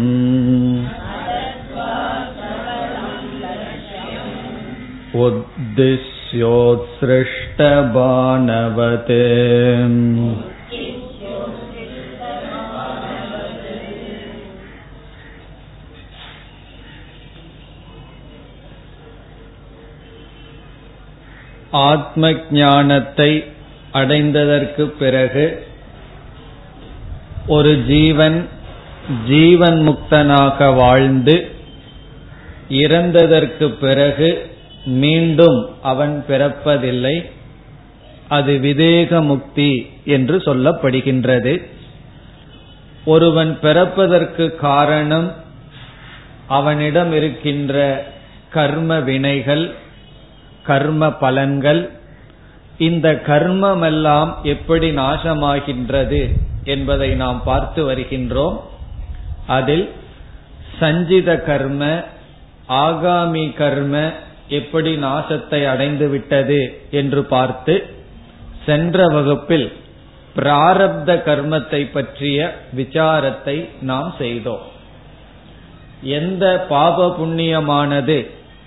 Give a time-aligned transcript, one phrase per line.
[6.34, 9.10] उद्दिश्योत्सृष्टबाणवत्
[21.82, 23.44] ஆத்ம ஞானத்தை
[23.94, 25.66] அடைந்ததற்கு பிறகு
[27.48, 28.48] ஒரு ஜீவன்
[29.28, 31.52] ஜீவன் முக்தனாக வாழ்ந்து
[32.80, 34.53] இறந்ததற்கு பிறகு
[34.85, 37.31] மீண்டும் அவன் பிறப்பதில்லை.
[38.29, 41.67] அது விதேக முக்தி என்று சொல்லப்படுகின்றது.
[43.05, 45.33] ஒருவன் பிறப்பதற்கு காரணம்
[46.47, 48.07] அவனிடம் இருக்கின்ற
[48.51, 49.75] கர்ம வினைகள்
[50.63, 51.89] கர்ம பலன்கள்.
[52.79, 56.33] இந்த கர்மமெல்லாம் எப்படி நாசமாகின்றது
[56.65, 58.61] என்பதை நாம் பார்த்து வருகின்றோம்.
[59.47, 59.91] அதில்
[60.81, 62.05] சஞ்சித கர்ம
[62.69, 64.13] ஆகாமி கர்ம
[64.49, 67.75] எப்படி நாசத்தை அடைந்து விட்டது என்று பார்த்து
[68.67, 69.73] சென்ற வகுப்பில்
[70.37, 72.39] பிராரப்த கர்மத்தை பற்றிய
[72.77, 74.65] விசாரத்தை நாம் செய்தோம்.
[76.19, 78.19] எந்த பாப புண்ணியமானது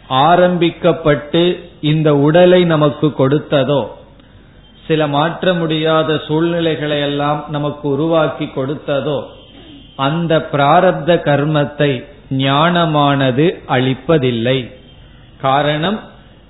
[0.08, 1.42] ஆரம்பிக்கப்பட்டு
[1.82, 3.82] இந்த உடலை நமக்கு கொடுத்ததோ
[4.88, 9.18] சில மாற்ற முடியாத சூழ்நிலைகளை எல்லாம் நமக்கு உருவாக்கி கொடுத்ததோ
[9.96, 11.92] அந்த பிராரப்த கர்மத்தை
[12.30, 14.60] ஞானமானது அளிப்பதில்லை.
[15.42, 16.00] காரணம்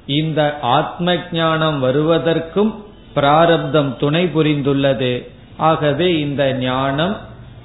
[0.06, 5.28] இந்த ஆத்ம ஞானம் வருவதற்கும் பிராரப்தம் துணை புரிந்துள்ளது.
[5.58, 7.18] ஆகவே இந்த ஞானம்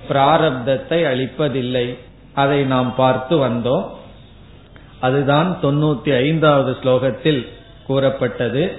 [0.09, 1.99] பிராரப்தத்தை அளிப்பதில்லை.
[2.35, 3.87] அதை நாம் பார்த்து வந்தோம்.
[5.01, 7.49] அதுதான் தொண்ணூத்தி ஐந்தாவது ஸ்லோகத்தில்
[7.87, 8.77] கூறப்பட்டது.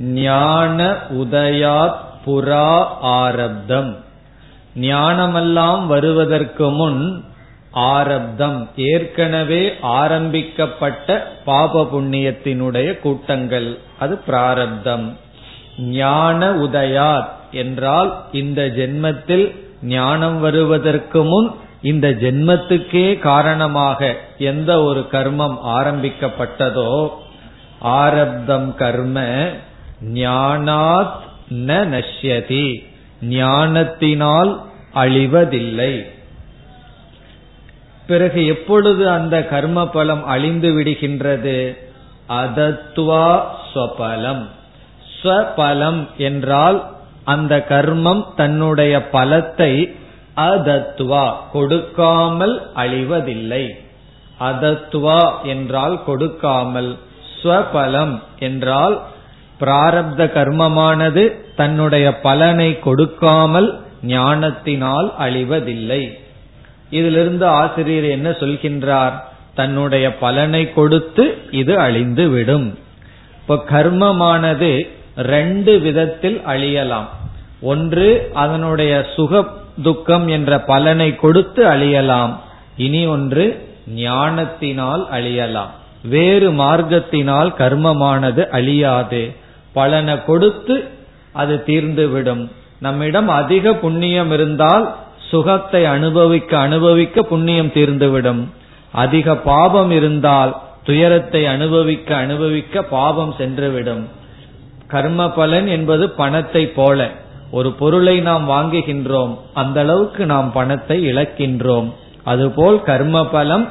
[0.00, 1.96] ஞான உதயாத்
[2.26, 3.96] புறா ஆரப்தம்.
[4.80, 7.24] ஞானமெல்லாம் வருவதற்கு முன்
[7.70, 8.68] ஆரப்தம்.
[8.76, 13.78] ஏற்கனவே ஆரம்பிக்கப்பட்ட பாப புண்ணியத்தினுடைய கூட்டங்கள்.
[13.98, 15.16] அது பிராரப்தம்.
[15.78, 21.50] ஞான உதயாத் என்றால் இந்த ஜென்மத்தில் ஞானம் வருவதற்கு முன்
[21.82, 27.08] இந்த ஜென்மத்துக்கே காரணமாக எந்த ஒரு கர்மம் ஆரம்பிக்கப்பட்டதோ
[27.80, 29.20] ஆரப்தம் கர்ம
[30.04, 31.10] ஞானாத்
[31.50, 32.88] ந நஷ்யதி.
[33.22, 34.62] ஞானத்தினால்
[34.94, 36.10] அழிவதில்லை.
[38.10, 41.58] பிறகு எப்பொழுது அந்த கர்ம பலம் அழிந்து விடுகின்றது?
[42.40, 43.26] அதத்வா
[43.68, 44.44] ஸ்வபலம்.
[45.16, 46.78] ஸ்வபலம் என்றால்
[47.24, 49.72] அந்த கர்மம் தன்னுடைய பலத்தை
[50.48, 53.64] அதத்வா கொடுக்காமல் அழிவதில்லை.
[54.40, 55.20] அதத்வா
[55.52, 56.90] என்றால் கொடுக்காமல்.
[57.34, 58.96] ஸ்வபலம் என்றால்
[59.60, 61.22] பிராரப்த கர்மமானது
[61.56, 63.68] தன்னுடைய பலனை கொடுக்காமல்
[64.14, 66.02] ஞானத்தினால் அழிவதில்லை.
[66.90, 69.12] இதிலிருந்து ஆசிரியர் என்ன சொல்கின்றார்?
[69.54, 72.78] தன்னுடைய பலனை கொடுத்து இது அழிந்து விடும்
[73.40, 77.08] இப்ப கர்மமானது ரெண்டு விதத்தில் அழியலாம்.
[77.62, 79.44] ஒன்று அதனுடைய சுக
[79.82, 82.36] துக்கம் என்ற பலனை கொடுத்து அழியலாம்.
[82.76, 85.70] இனி ஒன்று ஞானத்தினால் அழியலாம்.
[86.04, 89.34] வேறு மார்க்கத்தினால் கர்மமானது அழியாது.
[89.72, 90.84] பலனை கொடுத்து
[91.32, 92.50] அது தீர்ந்துவிடும்.
[92.80, 94.96] நம்மிடம் அதிக புண்ணியம் இருந்தால்
[95.30, 98.42] சுகத்தை அனுபவிக்க அனுபவிக்க புண்ணியம் தீர்ந்துவிடும்.
[98.92, 100.52] அதிக பாபம் இருந்தால்
[100.84, 104.04] துயரத்தை அனுபவிக்க அனுபவிக்க பாபம் சென்றுவிடும்.
[104.88, 107.10] கர்ம பலன் என்பது பணத்தை போல.
[107.50, 111.88] ஒரு பொருளை நாம் வாங்குகின்றோம் அந்த அளவுக்கு நாம் பணத்தை இழக்கின்றோம்.
[112.24, 113.68] அதுபோல் கர்ம பலம்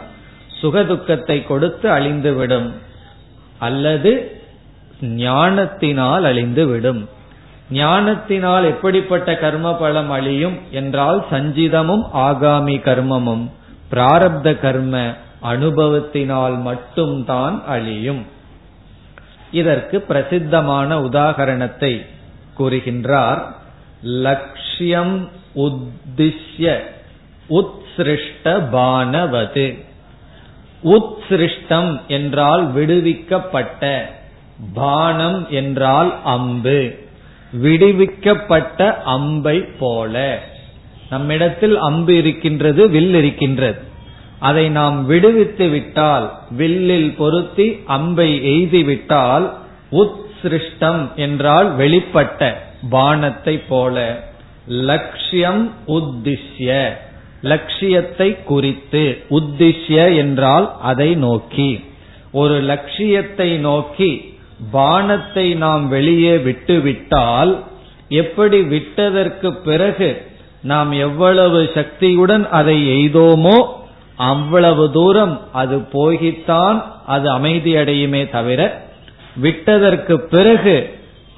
[0.62, 2.70] சுகதுக்கத்தை கொடுத்து அழிந்துவிடும்.
[3.60, 4.12] அல்லது
[5.02, 7.02] ஞானத்தினால் அழிந்துவிடும்.
[7.72, 13.50] ஞானத்தினால் எப்படிப்பட்ட கர்ம பலம் அழியும் என்றால் சஞ்சிதமும் ஆகாமி கர்மமும்.
[13.92, 15.14] பிராரப்த கர்ம
[15.44, 18.26] அனுபவத்தினால் மட்டும்தான் அழியும்.
[19.52, 22.06] இதற்கு பிரசித்தமான உதாகரணத்தை
[22.60, 23.42] கூறுகின்றார்.
[24.02, 26.80] லட்சியம் உத்திஷ்ய
[27.50, 29.84] உத்ஸ்ருஷ்ட பானவது.
[30.84, 34.10] உத்சிருஷ்டம் என்றால் விடுவிக்கப்பட்ட
[34.74, 37.08] பானம் என்றால் அம்பு.
[37.52, 40.44] விடுவிக்கப்பட்ட அம்பை போல.
[41.10, 43.80] நம்மிடத்தில் அம்பு இருக்கின்றது வில் இருக்கின்றது.
[44.40, 49.58] அதை நாம் விடுவித்து விட்டால் வில்லில் பொருத்தி அம்பை எய்திவிட்டால் விட்டால்
[49.92, 52.54] உத்ஸ்ருஷ்டம் என்றால் வெளிப்பட்ட
[52.92, 54.24] பானத்தை போல.
[54.68, 56.90] லட்சியம் உத்திஷ்ய.
[57.42, 59.24] லட்சியத்தை குறித்து.
[59.30, 61.84] உத்திஷ்ய என்றால் அதை நோக்கி.
[62.32, 64.39] ஒரு லட்சியத்தை நோக்கி
[64.74, 67.64] பானத்தை நாம் வெளியே விட்டுவிட்டால்
[68.10, 70.10] எப்படி விட்டதற்கு பிறகு
[70.62, 73.58] நாம் எவ்வளவு சக்தியுடன் அதை எய்தோமோ
[74.16, 78.62] அவ்வளவு தூரம் அது போகித்தான் அது அமைதியடையுமே தவிர
[79.36, 80.78] விட்டதற்கு பிறகு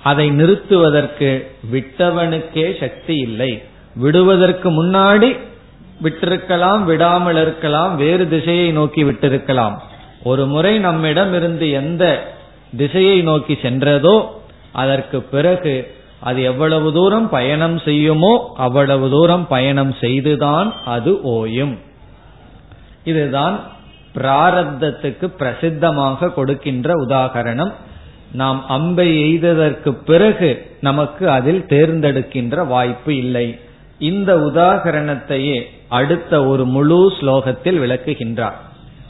[0.03, 1.29] அதை நிறுத்துவதற்கு
[1.71, 3.51] விட்டவனுக்கே சக்தி இல்லை.
[3.95, 5.29] விடுவதற்கு முன்னாடி
[6.03, 9.75] விட்டிருக்கலாம் விடாமல் இருக்கலாம் வேறு திசையை நோக்கி விட்டிருக்கலாம்.
[10.23, 12.03] ஒரு முறை நம்மிடம் இருந்து எந்த
[12.77, 14.25] திசையை நோக்கி சென்றதோ
[14.71, 21.77] அதற்கு பிறகு அது எவ்வளவு தூரம் பயணம் செய்யுமோ அவ்வளவு தூரம் பயணம் செய்துதான் அது ஓயும்.
[23.03, 23.59] இதுதான்
[24.15, 27.71] பிராரப்தத்துக்கு பிரசித்தமாக கொடுக்கின்ற உதாகரணம்.
[28.31, 33.59] நாம் அம்பை எய்ததற்கு பிறகு நமக்கு அதில் தேர்ந்தெடுக்கின்ற வாய்ப்பு இல்லை.
[33.99, 38.57] இந்த உதாகரணத்தையே அடுத்த ஒரு முழு ஸ்லோகத்தில் விளக்குகின்றார்.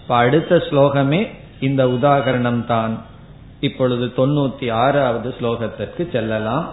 [0.01, 1.27] இப்ப அடுத்த ஸ்லோகமே
[1.59, 3.01] இந்த உதாகரணம் தான்
[3.60, 6.66] இப்பொழுது தொண்ணூத்தி ஆறாவது ஸ்லோகத்திற்கு செல்லலாம்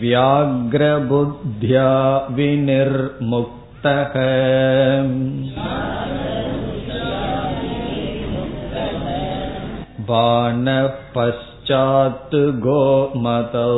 [0.00, 1.86] व्याघ्रबुद्ध्या
[2.36, 4.12] विनिर्मुक्तः
[10.10, 13.74] बाणः पश्चात् गोमतौ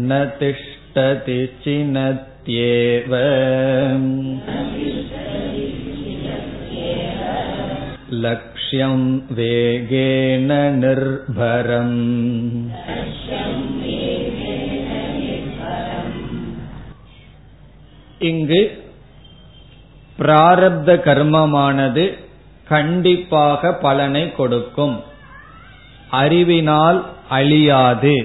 [0.00, 3.14] न तिष्ठति चिनत्येव
[8.72, 9.00] लक्ष्यं
[9.30, 11.96] वेगेन निर्भरम्
[18.20, 18.60] இங்கு
[20.18, 22.04] பிராரப்த கர்மமானது
[22.66, 24.96] கண்டிப்பாக பலனை கொடுக்கும்
[26.14, 26.98] அறிவினால்
[27.30, 28.16] அழியாது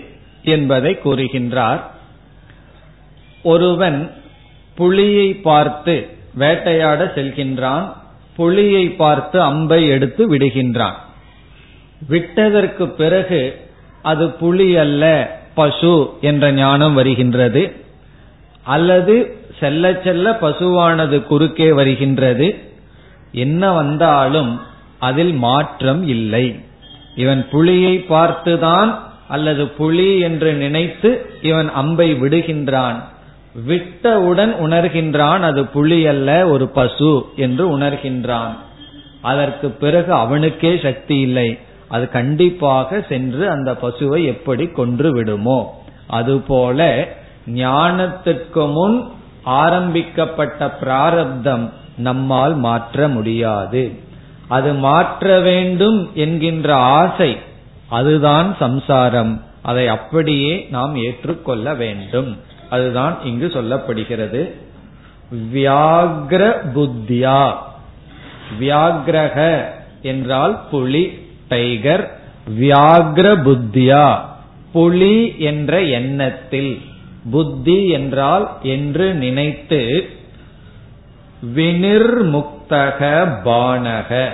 [0.54, 1.82] என்பதை கூறுகின்றார்
[3.46, 4.00] ஒருவன்
[4.78, 5.96] புலியை பார்த்து
[6.36, 7.86] வேட்டையாட செல்கின்றான்
[8.39, 10.99] புலியை பார்த்து அம்பை எடுத்து விடுகின்றான்.
[12.09, 13.41] விட்டதற்கு பிறகு
[14.03, 15.05] அது புலி அல்ல
[15.55, 17.63] பசு என்ற ஞானம் வருகின்றது.
[18.63, 19.15] அல்லது
[19.61, 22.49] செல்ல செல்ல பசுவானது குறுக்கே வருகின்றது.
[23.33, 24.53] என்ன வந்தாலும்
[24.99, 26.47] அதில் மாற்றம் இல்லை.
[27.17, 28.91] இவன் புலியை பார்த்துதான்
[29.29, 31.11] அல்லது புலி என்று நினைத்து
[31.43, 32.99] இவன் அம்பை விடுகின்றான்.
[33.65, 38.57] விட்டவுடன் உணர்கின்றான் அது புலி அல்ல ஒரு பசு என்று உணர்கின்றான்.
[39.21, 41.59] அதற்கு பிறகு அவனுக்கே சக்தி இல்லை.
[41.89, 45.85] அது கண்டிப்பாக சென்று அந்த பசுவை எப்படி கொன்று விடுமோ.
[46.07, 47.09] அதுபோல
[47.47, 49.11] ஞானத்திற்கு முன்
[49.43, 53.93] ஆரம்பிக்கப்பட்ட பிராரப்தம் நம்மால் மாற்ற முடியாது.
[54.49, 57.37] அது மாற்ற வேண்டும் என்கின்ற ஆசை
[57.89, 59.43] அதுதான் சம்சாரம்.
[59.63, 62.37] அதை அப்படியே நாம் ஏற்றுக்கொள்ள வேண்டும்.
[62.71, 64.51] அதுதான் இங்கு சொல்லப்படுகிறது.
[65.55, 67.53] வியாகிர புத்தியா
[68.61, 69.65] வியாகிரக
[70.03, 72.11] என்றால் புலி டைகர்.
[72.61, 74.19] வியாகிர புத்தியா
[74.73, 76.81] புலி என்ற எண்ணத்தில்.
[77.31, 80.09] புத்தி என்றால் என்று நினைத்து.
[81.55, 84.29] வினிர்முக்தக பானக.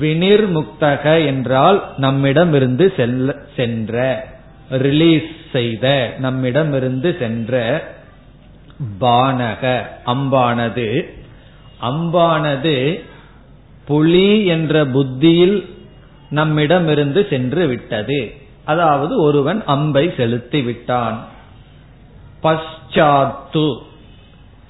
[0.00, 4.26] வினிர்முக்தக என்றால் நம்மிடமிருந்து செல்ல சென்ற.
[4.68, 7.84] ரிலீஸ் செய்த நம்மிடமிருந்து சென்ற
[9.00, 11.10] பானக அம்பானது.
[11.82, 13.04] அம்பானது
[13.84, 15.76] புலி என்ற புத்தியில்
[16.30, 18.32] நம்மிடமிருந்து சென்று விட்டது.
[18.64, 21.24] அதாவது ஒருவன் அம்பை செலுத்தி விட்டான்.
[22.42, 23.78] பஷ்சாத்து.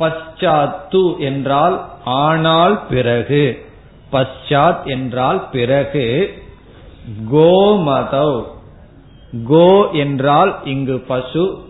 [0.00, 3.66] பஷ்சாத்து என்றால் ஆனால் பிறகு.
[4.12, 6.34] பஷ்சாத் என்றால் பிறகு.
[7.32, 8.44] கோமதவ்
[9.42, 11.64] கோ என்றால் இங்கு பசு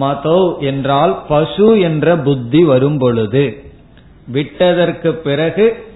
[0.00, 3.64] மதோ என்றால் பசு என்ற புத்தி வரும் பொழுது
[4.26, 5.86] விட்டதற்கு பிறகு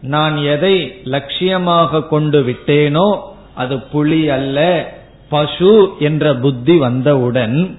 [0.00, 3.08] நான் எதை லட்சியமாக கொண்டு விட்டேனோ
[3.54, 4.58] அது புலி அல்ல
[5.28, 7.78] பசு என்ற புத்தி வந்தவுடன்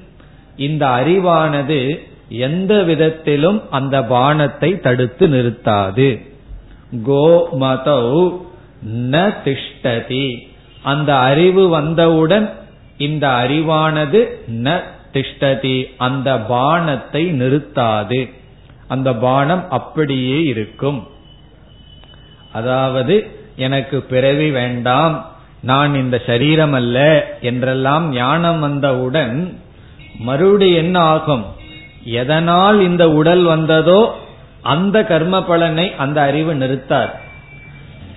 [0.56, 6.22] இந்த அறிவானது எந்த விதத்திலும் அந்த பானத்தை தடுத்து நிறுத்தாது.
[7.04, 8.32] கோ மதௌ
[9.12, 10.48] ந திஷ்டதி.
[10.84, 12.54] அந்த அறிவு வந்தவுடன்
[12.98, 14.82] இந்த அறிவானது ந
[15.14, 15.86] திஷ்டதி.
[15.98, 18.30] அந்த பானத்தை நிறுத்தாது.
[18.88, 21.08] அந்த பானம் அப்படியே இருக்கும்.
[22.54, 25.26] அதாவது எனக்கு பிறவி வேண்டாம்
[25.62, 26.98] நான் இந்த சரீரம் அல்ல
[27.42, 29.60] என்றெல்லாம் ஞானம் வந்தவுடன்
[30.20, 31.46] மறுபடி என்ன ஆகும்?
[32.04, 34.16] எதனால் இந்த உடல் வந்ததோ
[34.62, 37.20] அந்த கர்ம பலனை அந்த அறிவு நிறுத்தார்.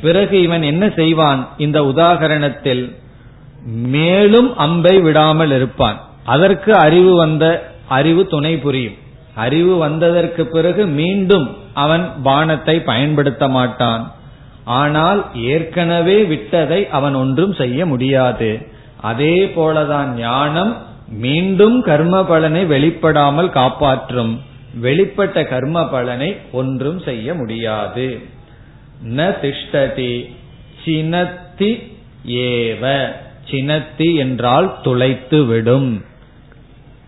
[0.01, 1.49] பிறகு இவன் என்ன செய்வான்?
[1.57, 2.99] இந்த உதாகரணத்தில்
[3.65, 6.01] மேலும் அம்பை விடாமல் இருப்பான்.
[6.25, 8.95] அதற்கு அறிவு வந்த அறிவு துணை புரியும்.
[9.35, 14.13] அறிவு வந்ததற்கு பிறகு மீண்டும் அவன் பானத்தை பயன்படுத்த மாட்டான்.
[14.65, 18.67] ஆனால் ஏற்கனவே விட்டதை அவன் ஒன்றும் செய்ய முடியாது.
[19.01, 20.77] அதே போலதான் ஞானம்
[21.09, 24.41] மீண்டும் கர்ம பலனை வெளிப்படாமல் காப்பாற்றும்.
[24.83, 28.21] வெளிப்பட்ட கர்ம பலனை ஒன்றும் செய்ய முடியாது.
[29.07, 30.35] ந திஷ்டதி
[30.85, 31.93] சினத்தி
[32.27, 33.13] ஏவ.
[33.51, 36.05] சினத்தி என்றால் துளைத்து விடும்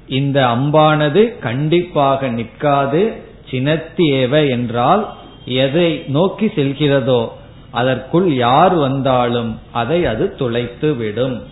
[0.06, 3.12] இந்த அம்பானது கண்டிப்பாக நிற்காது
[3.50, 7.28] சினத்தி ஏவ என்றால் எதை நோக்கி செல்கிறதோ
[7.70, 11.50] அதற்குள் யார் வந்தாலும் அதை அது துளைத்து விடும்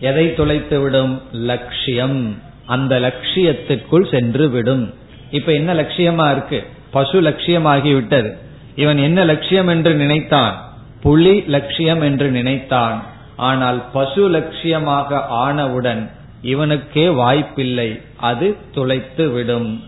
[0.00, 2.38] எதை துளைத்து விடும் லட்சியம்.
[2.66, 4.94] அந்த லட்சியத்திற்குள் சென்று விடும்
[5.30, 6.64] இப்ப என்ன லட்சியமா இருக்கு?
[6.90, 8.30] பசு லட்சியமாகிவிட்டது.
[8.76, 10.54] இவன் என்ன லட்சியம் என்று நினைத்தான்?
[11.00, 13.04] புலி லட்சியம் என்று நினைத்தான்.
[13.38, 16.10] ஆனால் பசு லட்சியமாக ஆனவுடன்
[16.42, 18.00] இவனுக்கே வாய்ப்பில்லை.
[18.16, 19.84] அது துளைத்து விடும்.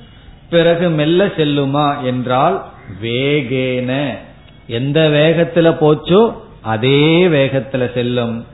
[0.50, 2.64] பிறகு மெல்ல செல்லுமா என்றால்
[3.02, 4.19] வேகேன.
[4.66, 8.47] எந்த வேகத்துல போச்சோ அதே வேகத்துல செல்லும்.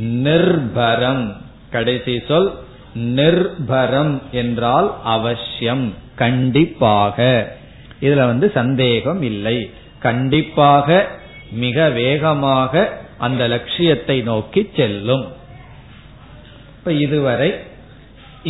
[0.00, 1.36] நிர்பரம்.
[1.70, 2.52] கடைசி சொல்
[2.94, 5.94] நிர்பரம் என்றால் அவசியம்.
[6.14, 7.48] கண்டிப்பாக.
[8.00, 9.70] இதுல வந்து சந்தேகம் இல்லை.
[9.98, 11.08] கண்டிப்பாக
[11.52, 15.24] மிக வேகமாக அந்த லட்சியத்தை நோக்கி செல்லும்.
[16.76, 17.50] இப்ப இதுவரை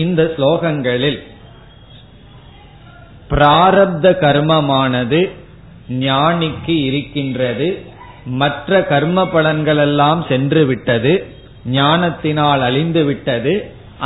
[0.03, 1.21] இந்த ஸ்லோகங்களில்
[3.33, 5.21] பிராரப்த கர்மமானது
[6.07, 7.69] ஞானிக்கு இருக்கின்றது
[8.41, 11.13] மற்ற கர்ம பலன்கள் எல்லாம் சென்று விட்டது
[11.77, 13.55] ஞானத்தினால் அழிந்து விட்டது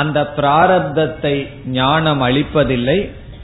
[0.00, 1.34] அந்த பிராரப்தத்தை
[1.78, 2.98] ஞானம் அளிப்பதில்லை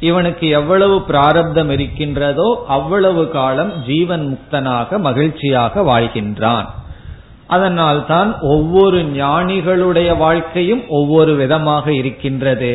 [0.08, 6.68] இவனுக்கு எவ்வளவு பிராரப்தம் இருக்கின்றதோ அவ்வளவு காலம் ஜீவன் முக்தனாக மகிழ்ச்சியாக வாழ்கின்றான்.
[7.54, 12.72] அதனால்தான் ஒவ்வொரு ஞானிகளுடைய வாழ்க்கையும் ஒவ்வொரு விதமாக இருக்கின்றது.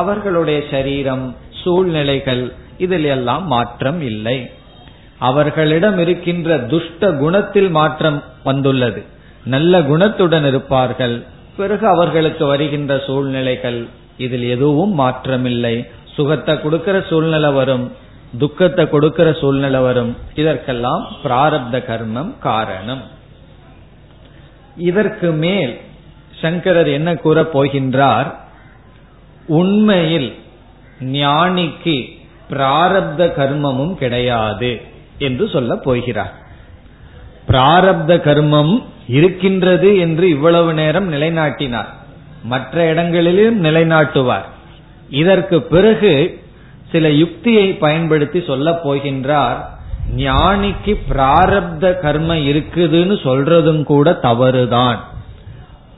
[0.00, 1.26] அவர்களுடைய சரீரம்
[1.62, 2.42] சூழ்நிலைகள்
[2.78, 4.38] இதில் எல்லாம் மாற்றம் இல்லை.
[5.28, 9.00] அவர்களிடம் இருக்கின்ற துஷ்ட குணத்தில் மாற்றம் வந்துள்ளது.
[9.54, 11.16] நல்ல குணத்துடன் இருப்பார்கள்.
[11.56, 13.80] பிறகு அவர்களுக்கு வருகின்ற சூழ்நிலைகள்
[14.18, 15.74] இதில் எதுவும் மாற்றமில்லை.
[16.16, 17.86] சுகத்தை கொடுக்கிற சூழ்நிலை வரும்
[18.38, 20.12] துக்கத்தை கொடுக்கிற சூழ்நிலை வரும்.
[20.34, 23.02] இதற்கெல்லாம் பிராரப்த கர்மம் காரணம்.
[24.78, 25.80] இதற்கு மேல்
[26.40, 28.34] சங்கரர் என்ன கூற போகின்றார்?
[29.46, 30.34] உண்மையில்
[31.00, 32.18] ஞானிக்கு
[32.50, 34.80] பிராரப்த கர்மமும் கிடையாது
[35.18, 36.32] என்று சொல்ல போகிறார்.
[37.48, 41.86] பிராரப்த கர்மம் இருக்கின்றது என்று இவ்வளவு நேரம் நிலைநாட்டினார்.
[42.42, 44.48] மற்ற இடங்களிலும் நிலைநாட்டுவார்.
[45.10, 46.40] இதற்கு பிறகு
[46.92, 49.64] சில யுக்தியை பயன்படுத்தி சொல்ல போகின்றார்.
[50.16, 55.08] ஞானிக்கு பிராரப்த கர்ம இருக்குதுன்னு சொல்றதும் கூட தவறுதான்.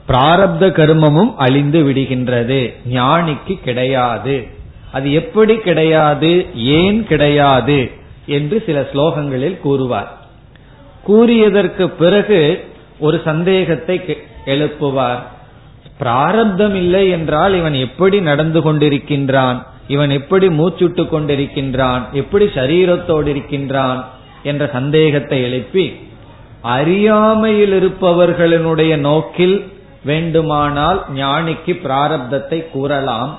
[0.07, 2.73] பிராரப்த கர்மமும் அழிந்து விடுகின்றது.
[2.91, 4.47] ஞானிக்கு கிடையாது.
[4.91, 6.45] அது எப்படி கிடையாது?
[6.55, 7.91] ஏன் கிடையாது?
[8.25, 10.17] என்று சில ஸ்லோகங்களில் கூறுவார்.
[11.07, 15.19] கூறியதற்கு பிறகு ஒரு சந்தேகத்தை எழுப்புவார்.
[15.97, 19.63] பிராரப்தம் இல்லை என்றால் இவன் எப்படி நடந்து கொண்டிருக்கின்றான்?
[19.93, 23.99] இவன் எப்படி மூச்சுட்டு கொண்டிருக்கின்றான் எப்படி சரீரத்தோடு இருக்கின்றான்
[24.43, 25.85] என்ற சந்தேகத்தை எழுப்பி
[26.75, 29.57] அறியாமையில் இருப்பவர்களினுடைய நோக்கில்
[30.09, 33.31] வேண்டுமானால் ஞானிக்கு பிராரப்தத்தை கூறலாம்.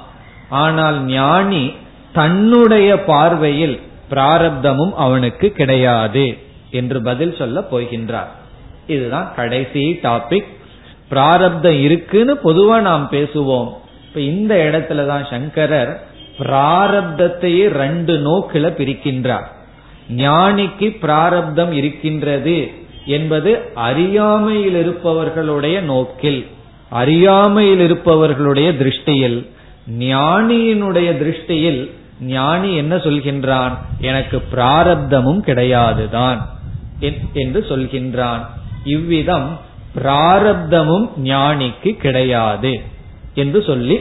[0.63, 1.65] ஆனால் ஞானி
[2.13, 3.77] தன்னுடைய பார்வையில்
[4.11, 6.27] பிராரப்தமும் அவனுக்கு கிடையாது
[6.71, 8.31] என்று பதில் சொல்ல போகின்றார்.
[8.95, 10.51] இதுதான் கடைசி டாபிக்.
[11.09, 13.71] பிராரப்தம் இருக்குன்னு பொதுவா நாம் பேசுவோம்.
[14.07, 15.93] இப்ப இந்த இடத்துல தான் சங்கரர்
[16.43, 19.49] பிராரப்தத்தையே ரெண்டு நோக்கில பிரிக்கின்றார்.
[20.17, 22.57] ஞானிக்கு பிராரப்தம் இருக்கின்றது
[23.07, 26.47] என்பது அறியாமையில் இருப்பவர்களுடைய நோக்கில்
[26.91, 29.39] அறியாமையில் இருப்பவர்களுடைய திருஷ்டியில்
[29.99, 33.73] ஞானியினுடைய திருஷ்டியில் ஞானி என்ன சொல்கின்றான்?
[34.01, 36.41] எனக்கு பிராரப்தமும் கிடையாதுதான்
[37.33, 38.43] என்று சொல்கின்றான்.
[38.85, 39.49] இவ்விதம்
[40.03, 42.81] பிராரப்தமும் ஞானிக்கு கிடையாது
[43.35, 43.97] என்று சொல்லி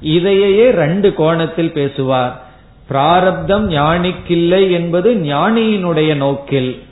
[0.00, 2.42] இதையே ரெண்டு கோணத்தில் பேசுவார்.
[2.86, 6.82] பிராரப்தம் ஞானிக்கில்லை என்பது ஞானியினுடைய நோக்கில்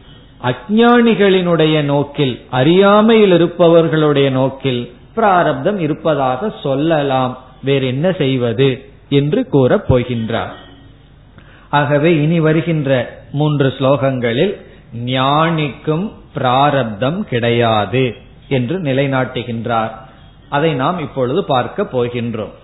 [0.43, 7.39] அஜானிகளினுடைய நோக்கில் அறியாமையில் இருப்பவர்களுடைய நோக்கில் பிராரப்தம் இருப்பதாக சொல்லலாம்.
[7.63, 10.53] வேற என்ன செய்வது என்று கூறப் போகின்றார்.
[11.71, 14.61] ஆகவே இனி வருகின்ற மூன்று ஸ்லோகங்களில்
[15.05, 18.17] ஞானிக்கும் பிராரப்தம் கிடையாது
[18.49, 19.91] என்று நிலைநாட்டுகின்றார்.
[20.49, 22.61] அதை நாம் இப்பொழுது பார்க்க போகின்றோம்.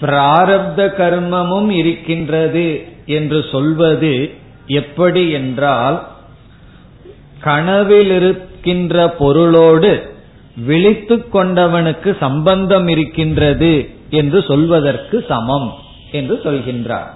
[0.00, 4.30] பிராரப்த கர்மமும் இருக்கின்றது என்று சொல்வது
[4.66, 6.06] எப்படி என்றால்
[7.40, 10.10] கனவில் இருக்கின்ற பொருளோடு
[10.56, 15.72] விழித்து கொண்டவனுக்கு சம்பந்தம் இருக்கின்றது என்று சொல்வதற்கு சமம்
[16.10, 17.10] என்று சொல்கின்றார்.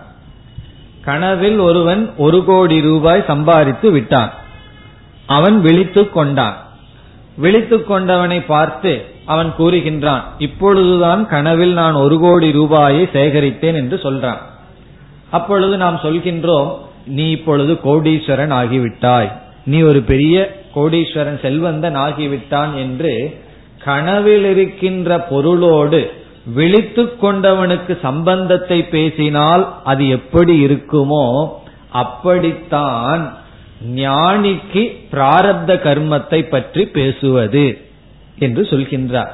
[1.05, 4.33] கனவில் ஒருவன் ஒரு கோடி ரூபாய் சம்பாதித்து விட்டான்.
[5.27, 6.57] அவன் விழித்து கொண்டான்.
[7.37, 8.93] விழித்து கொண்டவனை பார்த்து
[9.25, 14.41] அவன் கூறுகின்றான் இப்பொழுதுதான் கனவில் நான் ஒரு கோடி ரூபாயை சேகரித்தேன் என்று சொல்றான்.
[15.31, 16.71] அப்பொழுது நாம் சொல்கின்றோம்
[17.07, 19.31] நீ இப்பொழுது கோடீஸ்வரன் ஆகிவிட்டாய்.
[19.65, 20.37] நீ ஒரு பெரிய
[20.75, 23.13] கோடீஸ்வரன் செல்வந்தன் ஆகிவிட்டான் என்று
[23.85, 26.01] கனவில் இருக்கின்ற பொருளோடு
[26.55, 31.27] விழித்து கொண்டவனுக்கு சம்பந்தத்தை பேசினால் அது எப்படி இருக்குமோ
[31.91, 33.25] அப்படித்தான்
[33.85, 37.79] ஞானிக்கு பிராரப்த கர்மத்தை பற்றி பேசுவது
[38.39, 39.31] என்று சொல்கின்றார்.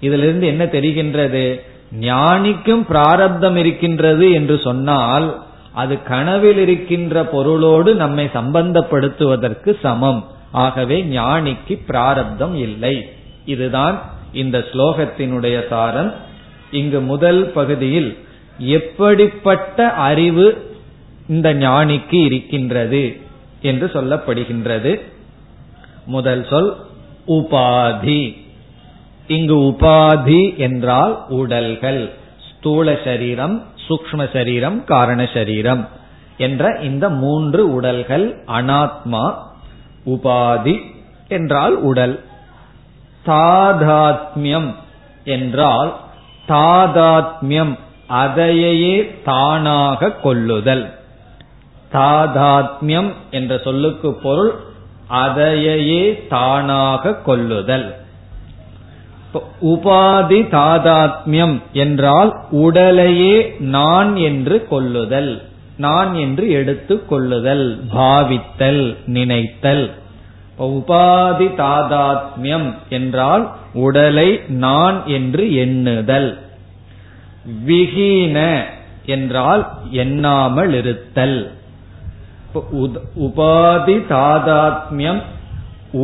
[0.00, 1.60] இதிலிருந்து என்ன தெரிகின்றது?
[2.00, 10.26] ஞானிக்கும் பிராரப்தம் இருக்கின்றது என்று சொன்னால் அது கனவில் இருக்கின்ற பொருளோடு நம்மை சம்பந்தப்படுத்துவதற்கு சமம்.
[10.52, 13.10] ஆகவே ஞானிக்கு பிராரப்தம் இல்லை.
[13.44, 16.14] இதுதான் இந்த ஸ்லோகத்தினுடைய சாரம்.
[16.70, 18.18] இங்கு முதல் பகுதியில்
[18.58, 20.76] எப்படிப்பட்ட அறிவு
[21.28, 23.20] இந்த ஞானிக்கு இருக்கின்றது?
[23.62, 25.00] என்று சொல்லப்படுகின்றது.
[26.06, 26.76] முதல் சொல்
[27.26, 28.36] உபாதி.
[29.26, 32.12] இங்கு உபாதி என்றால் உடல்கள்
[32.50, 35.88] ஸ்தூல சரீரம் சூக்ம சரீரம் காரண சரீரம்
[36.36, 39.34] என்ற இந்த மூன்று உடல்கள் அனாத்மா
[40.06, 40.80] உபாதி
[41.28, 42.24] என்றால் உடல்
[43.26, 44.74] தாதாத்மியம்
[45.24, 45.96] என்றால்
[46.48, 50.99] தாதாத்மியம் அதையே தானாக கொள்ளுதல்.
[51.92, 54.52] தாதாத்மியம் என்ற சொல்லுக்கு பொருள்
[55.08, 57.88] அதையே தானாக கொள்ளுதல்
[59.62, 65.32] உபாதி தாதாத்மியம் என்றால் உடலையே நான் என்று கொள்ளுதல்
[65.76, 69.90] நான் என்று எடுத்து கொள்ளுதல் பாவித்தல் நினைத்தல்.
[70.58, 76.30] உபாதி தாதாத்மியம் என்றால் உடலை நான் என்று எண்ணுதல்.
[77.66, 78.38] விஹீன
[79.06, 81.38] என்றால் எண்ணாமல் இருத்தல்
[83.26, 85.22] உபாதி தாதாத்மியம்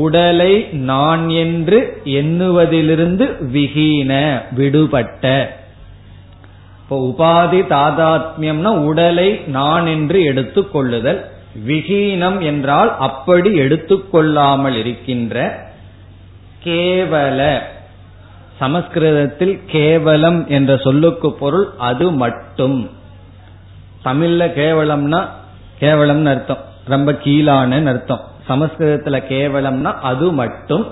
[0.03, 4.13] உடலை நான் என்று எண்ணுவதிலிருந்து விகீன
[4.59, 5.25] விடுபட்ட.
[6.81, 11.21] இப்போ உபாதி தாதாத்மியம்னா உடலை நான் என்று எடுத்துக்கொள்ளுதல்
[11.69, 15.37] விகீனம் என்றால் அப்படி எடுத்துக்கொள்ளாமல் இருக்கின்ற
[16.65, 17.41] கேவல
[18.59, 22.91] சமஸ்கிருதத்தில் கேவலம் என்ற சொல்லுக்கு பொருள் அது மட்டும்.
[24.05, 25.21] தமிழ்ல கேவலம்னா
[25.81, 26.65] கேவலம்னு அர்த்தம்.
[26.85, 28.21] ரொம்ப கீழான அர்த்தம்.
[28.49, 30.87] சமஸ்கிருதத்துல கேவலம்னா அது மட்டும்.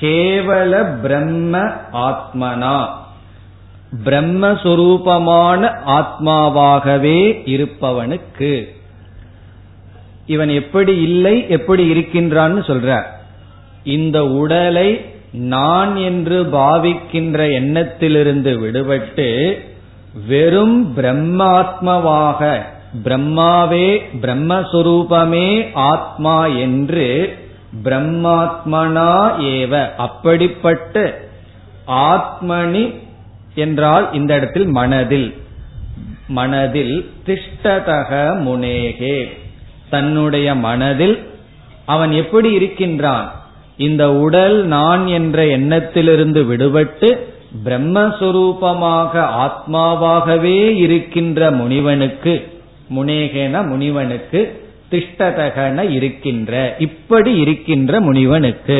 [0.00, 1.58] கேவல பிரம்ம
[1.92, 2.86] ஆத்மனா.
[4.04, 8.64] பிரம்மஸ்வரூபமான ஆத்மாவாகவே இருப்பவனுக்கு.
[10.26, 13.02] இவன் எப்படி இல்லை எப்படி இருக்கின்றான்னு சொல்ற.
[13.84, 19.58] இந்த உடலை நான் என்று பாவிக்கின்ற எண்ணத்திலிருந்து விடுபட்டு
[20.26, 22.62] வெறும் பிரம்மாத்மவாக
[23.02, 27.38] பிரம்மாவே பிரம்மஸ்வரூபமே ஆத்மா என்று
[27.84, 29.94] பிரம்மாத்மனா ஏவ.
[29.96, 31.20] அப்படிப்பட்ட
[31.86, 32.94] ஆத்மனி
[33.54, 35.34] என்றால் இந்த இடத்தில் மனதில்.
[36.28, 39.28] மனதில் திஷ்டதக முனேகே.
[39.90, 41.26] தன்னுடைய மனதில்
[41.84, 43.32] அவன் எப்படி இருக்கின்றான்?
[43.76, 47.18] இந்த உடல் நான் என்ற எண்ணத்திலிருந்து விடுபட்டு
[47.64, 52.53] பிரம்மஸ்வரூபமாக ஆத்மாவாகவே இருக்கின்ற முனிவனுக்கு
[52.96, 54.40] முனேகன முனிவனுக்கு
[54.90, 58.78] திஷ்டதகன இருக்கின்ற இப்படி இருக்கின்ற முனிவனுக்கு.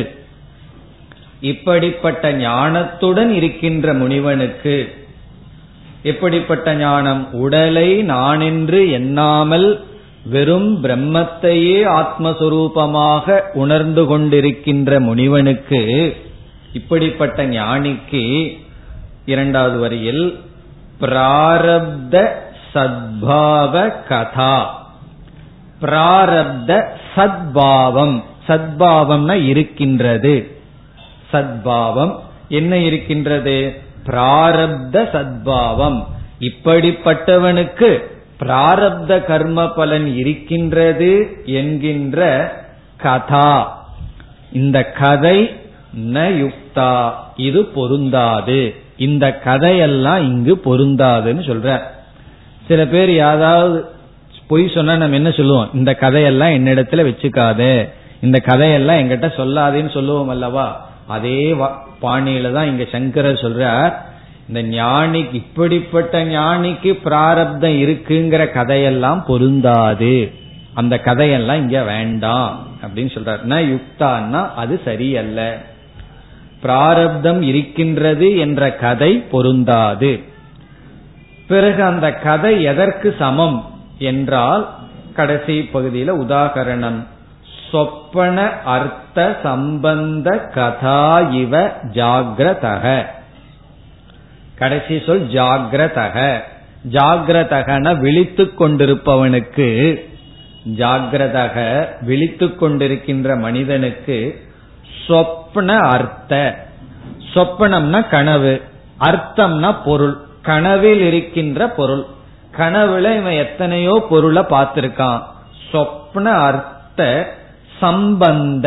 [1.41, 4.77] இப்படிப்பட்ட ஞானத்துடன் இருக்கின்ற முனிவனுக்கு
[6.03, 9.69] எப்படிப்பட்ட ஞானம் உடலை நானென்று எண்ணாமல்
[10.31, 15.81] வெறும் பிரம்மத்தையே ஆத்மஸ்வரூபமாக உணர்ந்து கொண்டிருக்கின்ற முனிவனுக்கு
[16.73, 18.23] இப்படிப்பட்ட ஞானிக்கு
[19.25, 20.25] இரண்டாவது வரியில்
[21.01, 22.17] பிராரப்த
[22.75, 24.83] சத்பாவ கதா.
[25.83, 26.85] பிராரப்த
[27.17, 28.23] சத்பாவம்.
[28.49, 30.59] சத்பாவம்னா இருக்கின்றது.
[31.33, 32.19] சத்பாவம்.
[32.49, 33.83] என்ன இருக்கின்றது?
[34.07, 36.05] பிராரப்த சத்பாவம்.
[36.41, 37.99] இப்படிப்பட்டவனுக்கு
[38.41, 42.53] பிராரப்த கர்ம பலன் இருக்கின்றது என்கின்ற
[42.97, 43.79] கதா.
[44.53, 45.57] இந்த கதை
[45.97, 47.11] ந யுக்தா.
[47.37, 48.75] இது பொருந்தாது.
[48.97, 51.81] இந்த கதையெல்லாம் இங்கு பொருந்தாதுன்னு சொல்ற.
[52.69, 53.85] சில பேர் யாராவது
[54.47, 55.71] பொய் சொன்னா நம்ம என்ன சொல்லுவோம்?
[55.75, 57.89] இந்த கதையெல்லாம் என்னிடத்துல வச்சுக்காத.
[58.21, 60.91] இந்த கதையெல்லாம் எங்கிட்ட சொல்லாதேன்னு சொல்லுவோம் அல்லவா?
[61.07, 61.53] அதே
[62.03, 63.93] பாணியில தான் இங்க சங்கரர் சொல்றார்
[64.49, 70.33] இந்த ஞானிக்கு இப்படிப்பட்ட ஞானிக்கு பிராரப்தம் இருக்குங்கிற கதையெல்லாம் பொருந்தாது.
[70.75, 75.59] அந்த கதையெல்லாம் இங்க வேண்டாம் அப்படின்னு சொல்றாருன்னா யுக்தான்னா அது சரியல்ல.
[76.61, 80.21] பிராரப்தம் இருக்கின்றது என்ற கதை பொருந்தாது.
[81.49, 84.75] பிறகு அந்த கதை எதற்கு சமம் என்றால்
[85.15, 87.07] கடைசி பகுதியில உதாகரணம்.
[87.71, 93.07] சொப்பன அர்த்த சம்பந்த கதா இவ ஜாகிரதக.
[94.59, 96.41] கடைசி சொல் ஜாகிரதக.
[96.93, 100.01] ஜாகிரதகன விழித்து கொண்டிருப்பவனுக்கு
[100.77, 104.49] ஜாகிரதக விழித்து கொண்டிருக்கின்ற மனிதனுக்கு
[105.09, 106.57] சொப்ன அர்த்த.
[107.35, 108.63] சொப்பனம்னா கனவு
[109.01, 110.17] அர்த்தம்னா பொருள்.
[110.45, 112.05] கனவில் இருக்கின்ற பொருள்.
[112.59, 115.21] கனவுல இவன் எத்தனையோ பொருளை பார்த்திருக்கான்.
[115.73, 117.33] சொப்ன அர்த்த
[117.81, 118.67] சம்பந்த.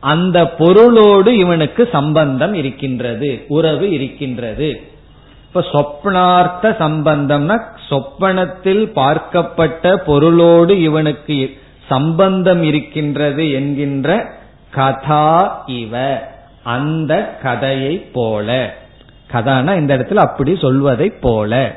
[0.00, 4.68] அந்த பொருளோடு இவனுக்கு சம்பந்தம் இருக்கின்றது உறவு இருக்கின்றது.
[5.46, 7.56] இப்ப சொப்னார்த்த சம்பந்தம்னா
[7.88, 14.30] சொப்பனத்தில் பார்க்கப்பட்ட பொருளோடு இவனுக்கு சம்பந்தம் இருக்கின்றது என்கின்ற
[14.70, 16.22] கதா இவ
[16.62, 18.48] அந்த கதையை போல.
[19.34, 21.76] கதானா இந்த இடத்துல அப்படி சொல்வதை போல.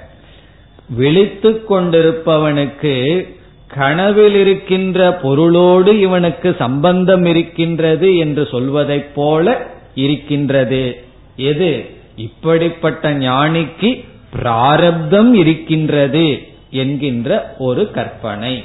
[0.89, 3.27] விழித்து கொண்டிருப்பவனுக்கு
[3.67, 11.03] கனவில் இருக்கின்ற பொருளோடு இவனுக்கு சம்பந்தம் இருக்கின்றது என்று சொல்வதைப் போல இருக்கின்றது.
[11.35, 11.85] எது?
[12.15, 18.63] இப்படிப்பட்ட ஞானிக்கு பிராரப்தம் இருக்கின்றது என்கின்ற ஒரு கற்பனை.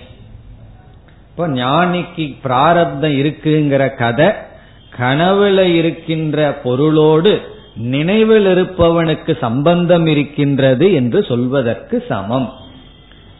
[1.31, 4.31] இப்போ ஞானிக்கு பிராரப்தம் இருக்குங்கிற கதை
[4.98, 7.40] கனவுல இருக்கின்ற பொருளோடு
[7.74, 12.52] நினைவில் இருப்பவனுக்கு சம்பந்தம் இருக்கின்றது என்று சொல்வதற்கு சமம்.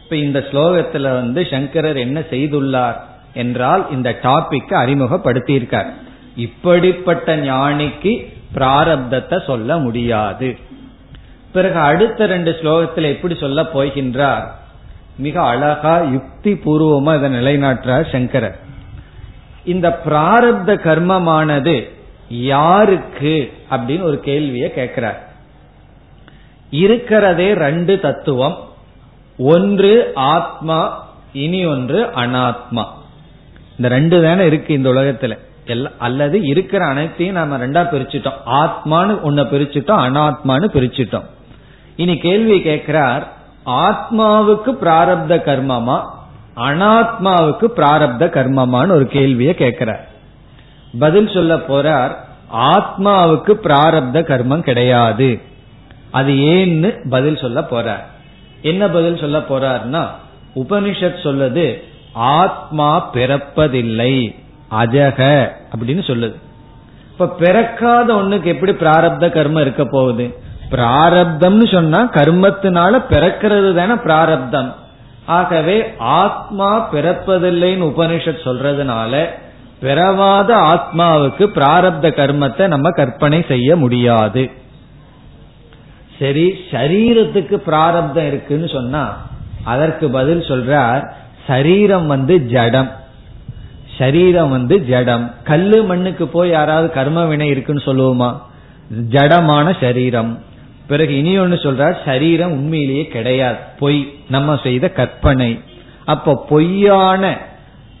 [0.03, 2.95] இப்ப இந்த ஸ்லோகத்துல வந்து சங்கரர் என்ன செய்துள்ளார்
[3.33, 5.89] என்றால் இந்த டாபிக் அறிமுகப்படுத்தியிருக்கார்.
[6.35, 10.57] இப்படிப்பட்ட ஞானிக்கு பிராரப்தத்தை சொல்ல முடியாது.
[11.51, 14.43] பிறகு அடுத்த ரெண்டு ஸ்லோகத்தில் எப்படி சொல்ல போகின்றார்?
[15.17, 18.59] மிக அழகா யுக்தி பூர்வமா இதை நிலைநாட்டுறார் சங்கரர்.
[19.63, 21.91] இந்த பிராரப்த கர்மமானது
[22.41, 25.27] யாருக்கு அப்படின்னு ஒரு கேள்வியை கேட்கிறார்.
[26.69, 28.57] இருக்கிறதே ரெண்டு தத்துவம்.
[29.37, 32.85] ஒன்று ஆத்மா இனி ஒன்று அனாத்மா.
[33.77, 35.37] இந்த ரெண்டு தானே இருக்கு இந்த உலகத்துல.
[35.97, 38.41] அல்லது இருக்கிற அனைத்தையும் நாம ரெண்டா பிரிச்சுட்டோம்.
[38.45, 41.23] ஆத்மான்னு ஒன்ன பிரிச்சுட்டோம் அனாத்மான்னு பிரிச்சுட்டோம்.
[41.95, 43.33] இனி கேள்வி கேட்கிறார்
[43.65, 46.05] ஆத்மாவுக்கு பிராரப்த கர்மமா?
[46.55, 50.11] அனாத்மாவுக்கு பிராரப்த கர்மமான்னு ஒரு கேள்வியை கேட்கிறார்.
[50.99, 52.15] பதில் சொல்ல போறார்
[52.55, 55.41] ஆத்மாவுக்கு பிராரப்த கர்மம் கிடையாது.
[56.11, 58.03] அது ஏன்னு பதில் சொல்ல போறார்.
[58.61, 60.07] என்ன பதில் சொல்ல போறார்னா
[60.55, 61.81] உபனிஷத் சொல்லது
[62.13, 64.35] ஆத்மா பிறப்பதில்லை
[64.71, 66.35] அஜக அப்படின்னு சொல்லுது.
[67.11, 70.37] இப்ப பிறக்காத ஒண்ணுக்கு எப்படி பிராரப்த கர்மம் இருக்க போகுது?
[70.71, 74.75] பிராரப்தம்னு சொன்னா கர்மத்தினால பிறக்கிறது தானே பிராரப்தம்.
[75.25, 79.25] ஆகவே ஆத்மா பிறப்பதில்லைன்னு உபனிஷத் சொல்றதுனால
[79.83, 84.51] பிறவாத ஆத்மாவுக்கு பிராரப்த கர்மத்தை நம்ம கற்பனை செய்ய முடியாது.
[86.19, 89.27] சரி சரீரத்துக்கு பிராரப்தம் இருக்குன்னு சொன்னா
[89.63, 91.11] அதற்கு பதில் சொல்றார்
[91.47, 92.91] சரீரம் வந்து ஜடம்.
[93.97, 95.33] சரீரம் வந்து ஜடம்.
[95.43, 98.39] கல்லு மண்ணுக்கு போய் யாராவது கர்ம வினை இருக்குன்னு சொல்லுவோமா?
[99.09, 100.39] ஜடமான சரீரம்.
[100.87, 103.57] பிறகு இனி ஒன்னு சொல்றார் சரீரம் உண்மையிலேயே கிடையாது.
[103.79, 104.13] பொய்.
[104.29, 105.59] நம்ம செய்த கற்பனை.
[106.05, 107.37] அப்ப பொய்யான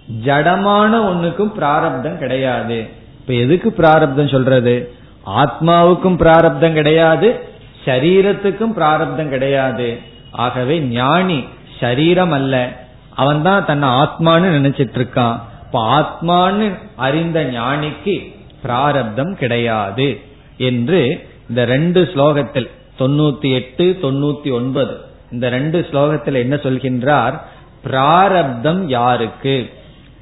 [0.07, 2.87] ஜடமான ஒண்ணுக்கும் பிராரப்தம் கிடையாது.
[3.19, 4.93] இப்ப எதுக்கு பிராரப்தம் சொல்றது?
[5.25, 7.39] ஆத்மாவுக்கும் பிராரப்தம் கிடையாது
[7.85, 9.99] சரீரத்துக்கும் பிராரப்தம் கிடையாது.
[10.31, 11.43] ஆகவே ஞானி
[11.79, 12.81] சரீரம் அல்ல.
[13.15, 20.19] அவன் தான் தன்னை ஆத்மான்னு நினைச்சிட்டு இருக்கான் இப்ப ஆத்மான்னு அறிந்த ஞானிக்கு பிராரப்தம் கிடையாது
[20.57, 24.97] என்று இந்த ரெண்டு ஸ்லோகத்தில் தொண்ணூத்தி எட்டு தொண்ணூத்தி ஒன்பது
[25.31, 27.41] இந்த ரெண்டு ஸ்லோகத்தில் என்ன சொல்கின்றார்?
[27.83, 29.69] பிராரப்தம் யாருக்கு?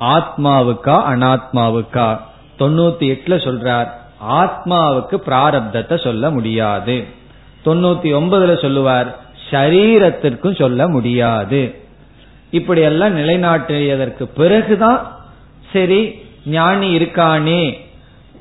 [0.02, 2.20] ஆத்மாவுக்கா அனாத்மாவுக்கா?
[2.60, 3.90] தொண்ணூத்தி எட்டுல சொல்றார்
[4.30, 7.06] ஆத்மாவுக்கு பிராரப்தத்தை சொல்ல முடியாது.
[7.66, 9.18] தொண்ணூத்தி ஒன்பதுல சொல்லுவார்
[9.52, 11.76] சரீரத்திற்கும் சொல்ல முடியாது.
[12.52, 15.12] இப்படி எல்லாம் நிலைநாட்டியதற்கு பிறகுதான்
[15.74, 17.78] சரி ஞானி இருக்கானே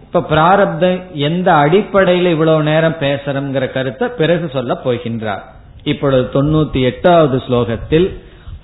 [0.02, 5.42] இப்ப பிராரப்தம் எந்த அடிப்படையில் இவ்வளவு நேரம் பேசுறோங்கிற கருத்தை பிறகு சொல்ல போகின்றார்.
[5.84, 8.08] இப்பொழுது தொண்ணூத்தி எட்டாவது ஸ்லோகத்தில்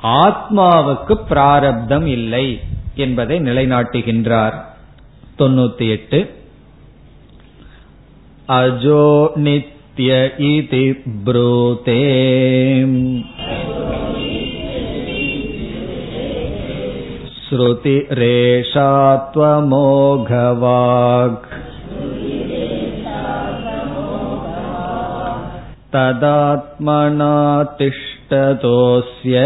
[0.02, 2.61] ஆத்மாவுக்கு பிராரப்தம் இல்லை.
[3.05, 4.57] என்பதை நிலைநாட்டுகின்றார்
[5.39, 6.19] தொண்ணூத்தி எட்டு
[8.60, 9.03] அஜோ
[9.45, 10.12] நித்ய
[10.51, 10.86] இதி
[11.27, 12.01] ப்ரூதே
[17.45, 18.91] श्रुतिरेषा
[19.34, 21.47] त्वमोघवाक्
[25.93, 27.34] तदात्मना
[27.79, 29.39] तिष्ठतोऽस्य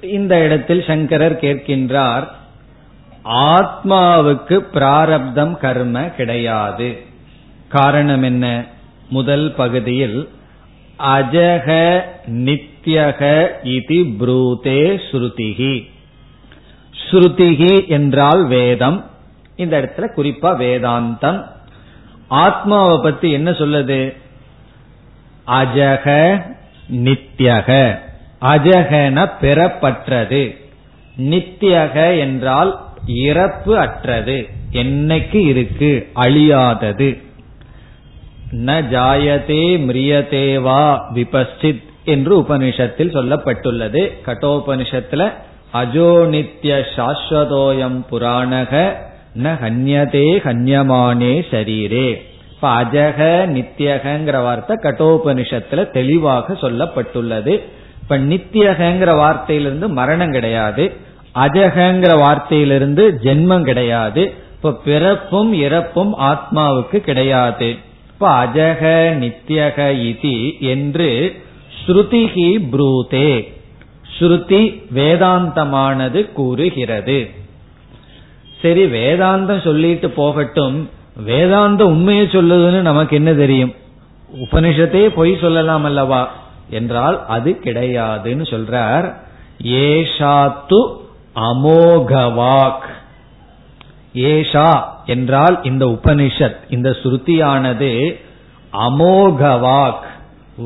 [0.09, 2.25] இந்த இடத்தில் சங்கரர் கேட்கின்றார்
[3.51, 7.05] ஆத்மாவுக்கு பிராரப்தம் கர்ம கிடையாது
[7.69, 8.65] காரணம் என்ன
[9.09, 10.27] முதல் பகுதியில்
[11.09, 11.67] அஜக
[12.45, 13.21] நித்யக
[13.75, 15.92] இதி ப்ரூதே ஸ்ருதிகி
[17.10, 19.10] ஸ்ருதிகி என்றால் வேதம்.
[19.56, 21.46] இந்த இடத்துல குறிப்பா வேதாந்தம்.
[22.28, 24.16] ஆத்மாவை பத்தி என்ன சொல்லுது?
[25.46, 26.40] அஜக
[26.92, 27.98] நித்யக.
[28.40, 30.56] அஜகன பெறப்பற்றது.
[31.18, 34.48] நித்தியக என்றால் இறப்பு அற்றது.
[34.72, 36.10] என்னைக்கு இருக்கு?
[36.16, 37.22] அழியாதது.
[38.52, 44.12] ந ஜாயதே மிரியதேவா விபஸ்டித் என்று உபனிஷத்தில் சொல்லப்பட்டுள்ளது.
[44.26, 45.32] கட்டோபனிஷத்துல
[45.74, 48.72] அஜோ நித்ய சாஸ்வதோயம் புராணக
[49.42, 52.08] ந ஹன்யதே ஹன்யமானே சரீரே.
[52.52, 53.20] இப்ப அஜக
[53.54, 57.60] நித்தியகங்கிற வார்த்தை கட்டோபனிஷத்துல தெளிவாக சொல்லப்பட்டுள்ளது.
[58.02, 60.92] இப்ப நித்தியகங்கிற வார்த்தையிலிருந்து மரணம் கிடையாது.
[61.34, 64.32] அஜகங்கிற வார்த்தையிலிருந்து ஜென்மம் கிடையாது.
[64.56, 67.76] இப்ப பிறப்பும் இறப்பும் ஆத்மாவுக்கு கிடையாது.
[68.12, 68.82] இப்ப அஜக
[69.22, 69.78] நித்தியக
[70.10, 71.10] இதி என்று
[71.78, 73.32] ஸ்ருதிகி ப்ரூதே.
[74.18, 77.30] ஸ்ருதி வேதாந்தமானது கூறுகிறது.
[78.62, 80.90] சரி வேதாந்தம் சொல்லிட்டு போகட்டும்.
[81.26, 83.74] வேதாந்தம் உண்மையை சொல்லுதுன்னு நமக்கு என்ன தெரியும்?
[84.36, 86.32] உபனிஷத்தே பொய் சொல்லலாம் அல்லவா?
[86.70, 89.14] என்றால் அது கிடையாதுன்னு சொல்றார்.
[89.62, 90.96] ஏஷாத்து
[91.36, 92.86] அமோகவாக்.
[94.14, 98.20] ஏஷா என்றால் இந்த உபனிஷத் இந்த ஸ்ருதியானது
[98.72, 100.02] அமோகவாக்.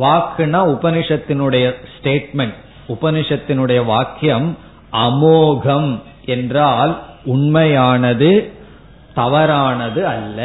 [0.00, 2.54] வாக்குனா உபனிஷத்தினுடைய ஸ்டேட்மெண்ட்
[2.88, 4.48] உபனிஷத்தினுடைய வாக்கியம்
[5.06, 5.90] அமோகம்
[6.34, 6.92] என்றால்
[7.24, 8.30] உண்மையானது
[9.14, 10.40] தவறானது அல்ல.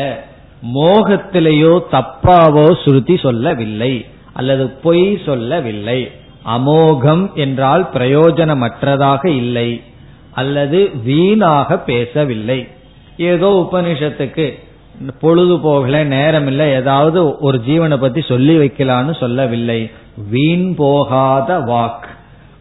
[0.75, 3.93] மோகத்திலேயோ தப்பாவோ ஸ்ருதி சொல்லவில்லை
[4.33, 5.99] அல்லது பொய் சொல்லவில்லை.
[6.47, 9.69] அமோகம் என்றால் பிரயோஜனமற்றதாக இல்லை
[10.31, 12.59] அல்லது வீணாக பேசவில்லை.
[13.29, 14.45] ஏதோ உபனிஷத்துக்கு
[15.19, 19.79] பொழுது போகல நேரம் இல்லை ஏதாவது ஒரு ஜீவனை பத்தி சொல்லி வைக்கலான்னு சொல்லவில்லை.
[20.29, 22.02] வீண் போகாத வாக்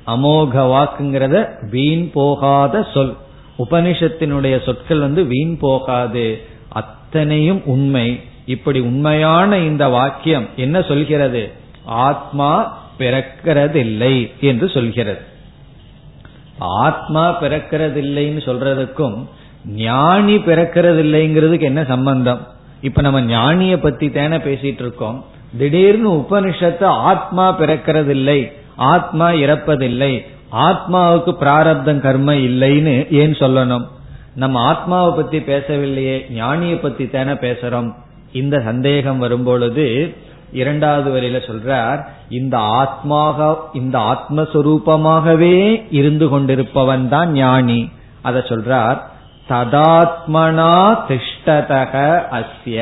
[0.06, 3.16] அமோக வாக்குங்கிறத வீண் போகாத சொல்.
[3.58, 6.42] உபனிஷத்தினுடைய சொற்கள் வந்து வீண் போகாது.
[6.68, 8.20] அத்தனையும் உண்மை.
[8.46, 11.50] இப்படி உண்மையான இந்த வாக்கியம் என்ன சொல்கிறது?
[11.84, 15.20] ஆத்மா பிறக்கிறதில்லை என்று சொல்கிறது.
[16.58, 19.26] ஆத்மா பிறக்கிறதில்லைன்னு சொல்றதுக்கும்
[19.66, 22.46] ஞானி பிறக்கிறதில்லைங்கிறதுக்கு என்ன சம்பந்தம்?
[22.80, 25.24] இப்ப நம்ம ஞானிய பத்தி தானே பேசிட்டு இருக்கோம்.
[25.58, 28.52] திடீர்னு உபனிஷத்து ஆத்மா பிறக்கிறதில்லை.
[28.90, 30.12] ஆத்மா இறப்பதில்லை.
[30.52, 33.86] ஆத்மாவுக்கு பிராரப்தம் கர்ம இல்லைன்னு ஏன் சொல்லணும்?
[34.34, 37.90] நம்ம ஆத்மாவை பத்தி பேசவில்லையே ஞானிய பத்தி தானே பேசுறோம்.
[38.32, 40.14] இந்த சந்தேகம் வரும்பொழுது
[40.52, 45.56] இரண்டாவது வரையில சொல்றார் இந்த ஆத்மாக இந்த ஆத்மஸ்வரூபமாகவே
[45.90, 47.80] இருந்து கொண்டிருப்பவன் தான் ஞானி.
[48.22, 48.98] அத சொல்றார்
[49.48, 50.74] ததாத்மனா
[51.08, 51.94] திஷ்டதக
[52.38, 52.78] அஸ்ய.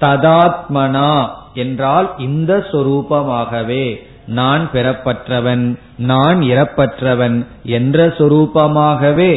[0.00, 1.12] ததாத்மனா
[1.54, 3.84] என்றால் இந்த சொரூபமாகவே
[4.32, 9.32] நான் பெறப்பற்றவன் நான் இறப்பற்றவன் என்ற சொரூபமாகவே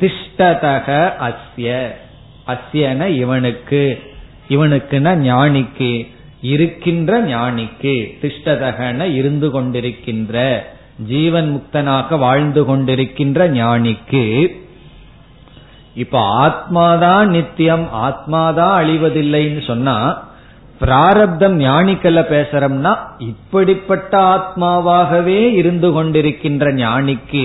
[0.00, 0.88] திஷ்டதக
[1.20, 1.88] அஸ்ய.
[2.46, 3.82] அஸ்யன இவனுக்கு.
[4.48, 6.08] இவனுக்குன்னா ஞானிக்கு.
[6.42, 10.62] இருக்கின்ற ஞானிக்கு திஷ்டதகன இருந்து கொண்டிருக்கின்ற
[11.06, 14.24] ஜீவன் முக்தனாக வாழ்ந்து கொண்டிருக்கின்ற ஞானிக்கு
[15.94, 19.96] இப்ப ஆத்மாதான் நித்தியம் ஆத்மாதான் அழிவதில்லைன்னு சொன்னா
[20.82, 27.44] பிராரப்தம் ஞானிக்கல்ல பேசுறோம்னா இப்படிப்பட்ட ஆத்மாவாகவே இருந்து கொண்டிருக்கின்ற ஞானிக்கு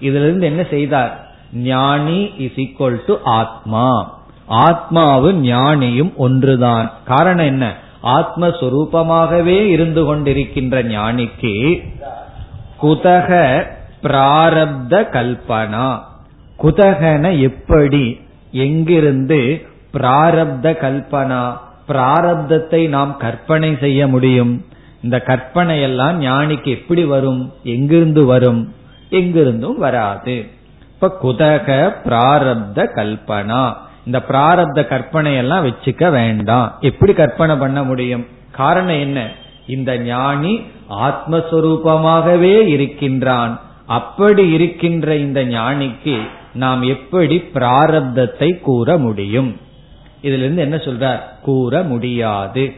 [0.00, 1.28] இதுல இருந்து என்ன செய்தார்?
[1.52, 4.18] ஞானி இஸ் ஈக்வல் டு ஆத்மா.
[4.50, 6.92] ஆத்மாவும் ஞானியும் ஒன்றுதான்.
[7.04, 7.74] காரணம் என்ன?
[8.02, 11.82] ஆத்மஸ்வரூபமாகவே இருந்து கொண்டிருக்கின்ற ஞானிக்கு
[12.82, 13.30] குதக
[14.02, 15.98] பிராரப்த கல்பனா.
[16.62, 18.20] குதகன எப்படி?
[18.50, 21.63] எங்கிருந்து பிராரப்த கல்பனா?
[21.88, 24.64] பிராரப்தத்தை நாம் கற்பனை செய்ய முடியும்?
[25.02, 27.52] இந்த கற்பனை எல்லாம் ஞானிக்கு எப்படி வரும்?
[27.64, 28.74] எங்கிருந்து வரும்?
[29.10, 30.46] எங்கிருந்தும் வராது.
[30.92, 33.74] இப்ப குதக பிராரப்த கல்பனா.
[34.06, 36.76] இந்த பிராரப்த கற்பனை எல்லாம் வச்சுக்க வேண்டாம்.
[36.80, 38.26] எப்படி கற்பனை பண்ண முடியும்?
[38.52, 39.30] காரணம் என்ன?
[39.66, 43.60] இந்த ஞானி ஆத்மஸ்வரூபமாகவே இருக்கின்றான்.
[43.86, 46.18] அப்படி இருக்கின்ற இந்த ஞானிக்கு
[46.54, 49.56] நாம் எப்படி பிராரப்தத்தை கூற முடியும்?
[50.24, 51.18] இதுல இருந்து என்ன சொல்றார்?
[51.42, 52.72] கூற முடியாது.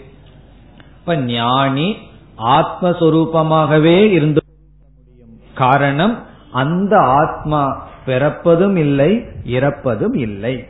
[0.98, 1.96] இப்ப ஞானி
[2.44, 10.66] ஆத்மஸ்வரூபமாகவே இருந்து முடியும் காரணம் அந்த ஆத்மா பிறப்பதும் இல்லை இறப்பதும் இல்லை.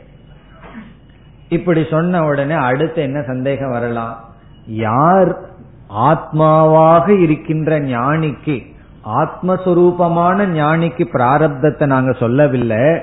[1.49, 4.15] இப்படி சொன்ன உடனே அடுத்து என்ன சந்தேகம் வரலாம்?
[4.67, 5.37] யார்
[5.89, 12.99] ஆத்மாவாக இருக்கின்ற ஞானிக்கு ஆத்மஸ்வரூபமான ஞானிக்கு பிராரப்தத்தை நாங்க சொல்லவில்லை.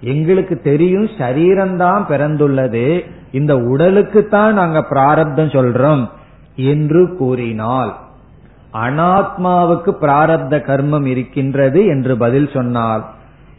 [0.00, 3.04] எங்களுக்கு தெரியும் சரீரம்தான் பிறந்துள்ளது.
[3.32, 6.08] இந்த உடலுக்கு தான் நாங்க பிராரப்தம் சொல்றோம்
[6.56, 7.96] என்று கூறினால்
[8.72, 13.04] அனாத்மாவுக்கு பிராரப்த கர்மம் இருக்கின்றது என்று பதில் சொன்னால்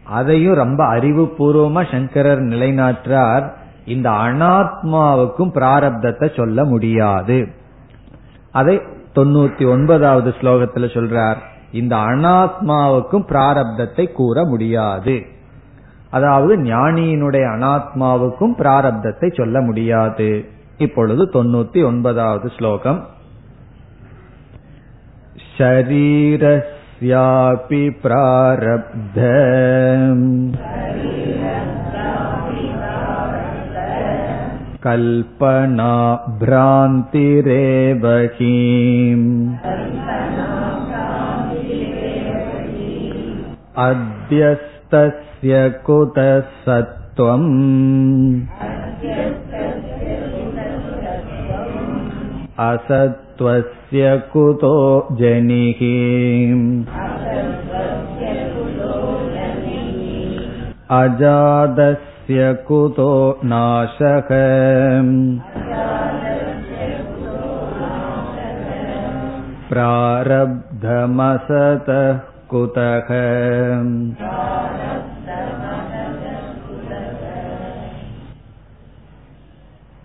[0.04, 3.52] அதையும் ரொம்ப அறிவுபூர்வமா சங்கரர் நிலைநாட்டார்
[3.86, 7.48] இந்த அனாத்மாவுக்கும் பிராரப்தத்தை சொல்ல முடியாது.
[8.52, 8.82] அதை
[9.16, 11.38] தொண்ணூத்தி ஒன்பதாவது ஸ்லோகத்துல சொல்றார்
[11.72, 15.26] இந்த அனாத்மாவுக்கும் பிராரப்தத்தை கூற முடியாது.
[16.11, 20.31] அதாவது ஞானியினுடைய அனாத்மாவுக்கும் பிராரப்தத்தை சொல்ல முடியாது
[20.79, 23.01] இப்பொழுது தொண்ணூத்தி ஒன்பதாவது ஸ்லோகம்
[25.57, 26.62] शरीरस्यापि
[28.03, 29.19] प्रारब्ध
[34.85, 35.93] कल्पना
[36.40, 39.29] भ्रान्तिरेव हीम्
[44.88, 47.49] अद्यस्तस्य कुतः सत्त्वम्
[52.67, 54.77] असत्त्वस्य कुतो
[55.21, 55.81] जनिः
[60.99, 63.11] अजादस्य कुतो
[63.53, 64.31] नाशः
[69.73, 71.12] प्रारब्धमसतः
[72.52, 73.14] कुतः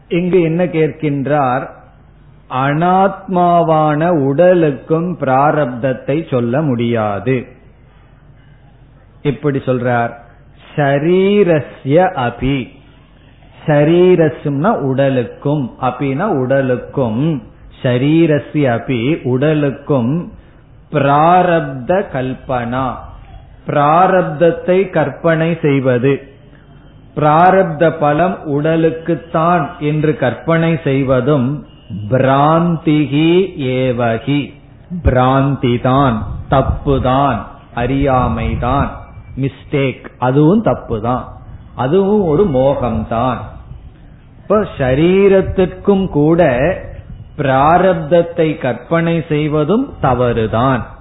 [0.09, 1.68] இங்கு என்ன கேட்கின்றார்?
[2.50, 7.46] அனாத்மாவான உடலுக்கும் பிராரப்தத்தை சொல்ல முடியாது.
[9.22, 10.11] இப்படி சொல்றார்.
[10.76, 12.68] ஷரீரஸ்ய அபி.
[13.66, 15.74] ஷரீரஸ்னா உடலுக்கும்.
[15.80, 17.42] அபினா உடலுக்கும்.
[17.83, 20.42] ஷரீரஸ்ய அபி உடலுக்கும்.
[20.94, 22.92] பிராரப்த கல்பனா.
[23.66, 26.28] பிராரப்தத்தை கற்பனை செய்வது.
[27.16, 31.66] பிராரப்த பலம் உடலுக்குத்தான் என்று கற்பனை செய்வதும்
[32.11, 34.52] பிராந்திகி ஏவகி.
[35.04, 36.18] பிராந்திதான்
[36.50, 37.38] தப்புதான்
[37.77, 38.88] அறியாமைதான்.
[39.37, 41.25] மிஸ்டேக் அதுவும் தப்புதான்.
[41.75, 43.37] அதுவும் ஒரு மோகம்தான்.
[44.42, 46.58] இப்ப சரீரத்திற்கும் கூட
[47.38, 50.93] பிராரப்தத்தை கற்பனை செய்வதும் தவறுதான்.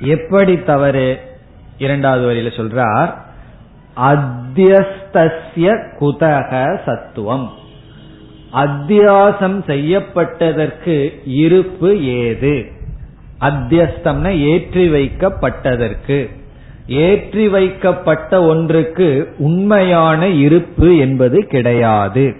[0.00, 1.20] எப்படி தவறு?
[1.78, 3.14] இரண்டாவது வரியில சொல்றார்
[3.96, 7.50] அத்தியஸ்தஸ்ய குதக சத்துவம்.
[8.52, 12.64] அத்தியாசம் செய்யப்பட்டதற்கு இருப்பு ஏது?
[13.40, 16.30] அத்தியஸ்தம்னா ஏற்றி வைக்கப்பட்டதற்கு.
[16.86, 22.36] ஏற்றி வைக்கப்பட்ட ஒன்றுக்கு உண்மையான இருப்பு என்பது கிடையாது.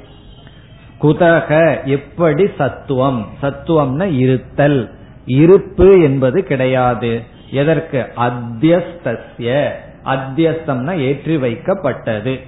[1.02, 3.26] குதக எப்படி சத்துவம்?
[3.42, 4.90] சத்துவம்னா இருத்தல்.
[5.26, 7.32] இருப்பு என்பது கிடையாது.
[7.54, 8.06] எதற்கு?
[8.16, 9.68] அத்தியஸ்தஸ்ய.
[10.04, 12.40] அத்தியஸ்தம்னா ஏற்றி வைக்கப்பட்டது.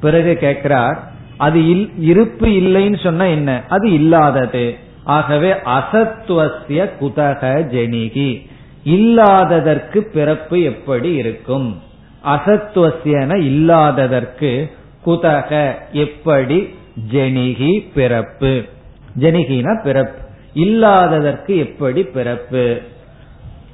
[0.00, 0.98] பிறகு கேட்கிறார்
[1.36, 1.60] அது
[1.98, 3.62] இருப்பு இல்லைன்னு சொன்னா என்ன?
[3.68, 4.64] அது இல்லாதது.
[5.04, 7.42] ஆகவே அசத்துவசிய குதக
[7.74, 8.30] ஜெனிகி.
[8.84, 11.82] இல்லாததற்கு பிறப்பு எப்படி இருக்கும்?
[12.24, 14.52] அசத்துவசியன இல்லாததற்கு
[15.06, 16.74] குதக எப்படி?
[17.12, 18.64] ஜெனிகி பிறப்பு.
[19.20, 20.20] ஜெனிகினா பிறப்பு.
[20.54, 22.64] இல்லாததற்கு எப்படி பிறப்பு?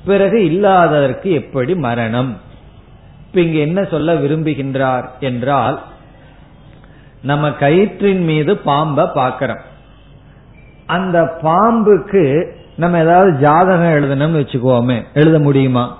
[0.06, 2.40] பிறகு இல்லாததற்கு எப்படி மரணம்?
[3.26, 5.82] இப்ப இங்க என்ன சொல்ல விரும்புகின்றார் என்றால்
[7.22, 9.62] நம்ம கயிற்றின் மீது பாம்பை பாக்கிறோம்
[10.86, 12.24] அந்த பாம்புக்கு
[12.76, 15.98] நம்ம ஏதாவது ஜாதகம் எழுதணும்னு வச்சுக்கோமே எழுத முடியுமா?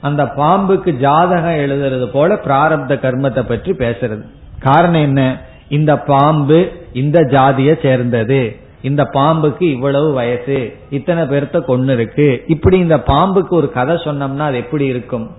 [0.00, 4.24] அந்த பாம்புக்கு ஜாதகம் எழுதுறது போல பிராரப்த கர்மத்தை பற்றி பேசுறது.
[4.60, 5.22] காரணம் என்ன?
[5.68, 6.58] இந்த பாம்பு
[6.92, 8.40] இந்த ஜாதியை சேர்ந்தது.
[8.82, 12.44] இந்த பாம்புக்கு இவ்வளவு வயசு இத்தனை பேர்த்த கொண்டு இருக்கு.
[12.46, 15.30] இப்படி இந்த பாம்புக்கு ஒரு கதை சொன்னோம்னா அது எப்படி இருக்கும்?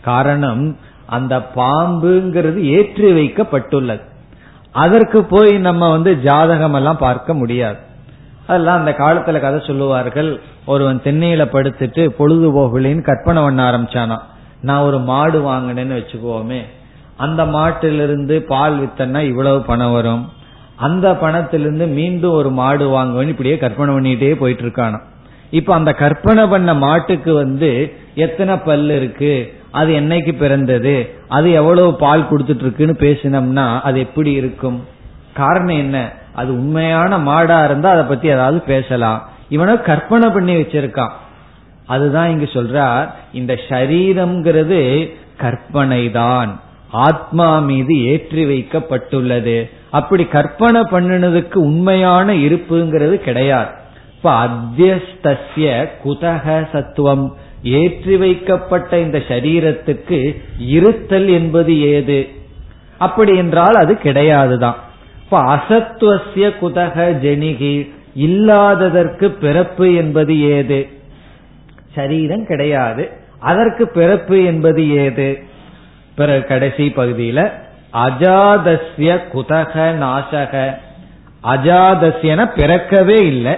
[0.00, 4.00] காரணம் அந்த பாம்புங்கிறது ஏற்றி வைக்கப்பட்டுள்ளது.
[4.72, 7.76] அதற்கு போய் நம்ம வந்து ஜாதகம் எல்லாம் பார்க்க முடியாது.
[8.46, 10.40] அதெல்லாம் அந்த காலத்துல கதை சொல்லுவார்கள்.
[10.66, 14.18] ஒருவன் தென்னையில படுத்துட்டு பொழுதுபோகலின்னு கற்பனை பண்ண ஆரம்பிச்சானா?
[14.60, 16.60] நான் ஒரு மாடு வாங்கினேன்னு வச்சுக்கோமே.
[17.16, 20.28] அந்த மாட்டிலிருந்து பால் வித்தன்னா இவ்வளவு பணம் வரும்.
[20.76, 25.00] அந்த பணத்திலிருந்து மீண்டும் ஒரு மாடு வாங்குவேன் இப்படியே கற்பனை பண்ணிட்டே போயிட்டு இருக்கானா
[25.50, 29.54] இப்ப அந்த கற்பனை பண்ண மாட்டுக்கு வந்து எத்தனை பல்லு இருக்கு?
[29.70, 31.14] அது என்னைக்கு பிறந்தது?
[31.28, 34.84] அது எவ்வளவு பால் கொடுத்துட்டு இருக்குன்னு பேசினோம்னா அது எப்படி இருக்கும்?
[35.34, 36.12] காரணம் என்ன?
[36.32, 39.28] அது உண்மையான மாடா இருந்தா அதை பத்தி ஏதாவது பேசலாம்.
[39.48, 41.10] இவனை கற்பனை பண்ணி வச்சிருக்கான்.
[41.86, 46.60] அதுதான் இங்க சொல்றார் இந்த சரீரம்ங்கிறது கற்பனை தான்
[46.94, 49.70] ஆத்மா மீது ஏற்றி வைக்கப்பட்டுள்ளது.
[49.90, 53.70] அப்படி கற்பனை பண்ணினதுக்கு உண்மையான இருப்புங்கிறது கிடையாது.
[54.16, 57.36] இப்ப அத்தியஸ்திய குதக சத்துவம்.
[57.62, 62.28] ஏற்றி வைக்கப்பட்ட இந்த சரீரத்துக்கு இருத்தல் என்பது ஏது?
[62.98, 64.74] அப்படி என்றால் அது கிடையாதுதான்.
[65.24, 70.88] இப்ப அசத்துவசிய குதக ஜெனிகி இல்லாததற்கு பிறப்பு என்பது ஏது?
[71.94, 73.10] சரீரம் கிடையாது.
[73.38, 75.52] அதற்கு பிறப்பு என்பது ஏது?
[76.14, 77.52] பிறகு கடைசி பகுதியில
[77.92, 80.76] அஜாதஸ்ய குதக நாசக.
[81.44, 83.56] அஜாதஸ்யன பிறக்கவே இல்லை.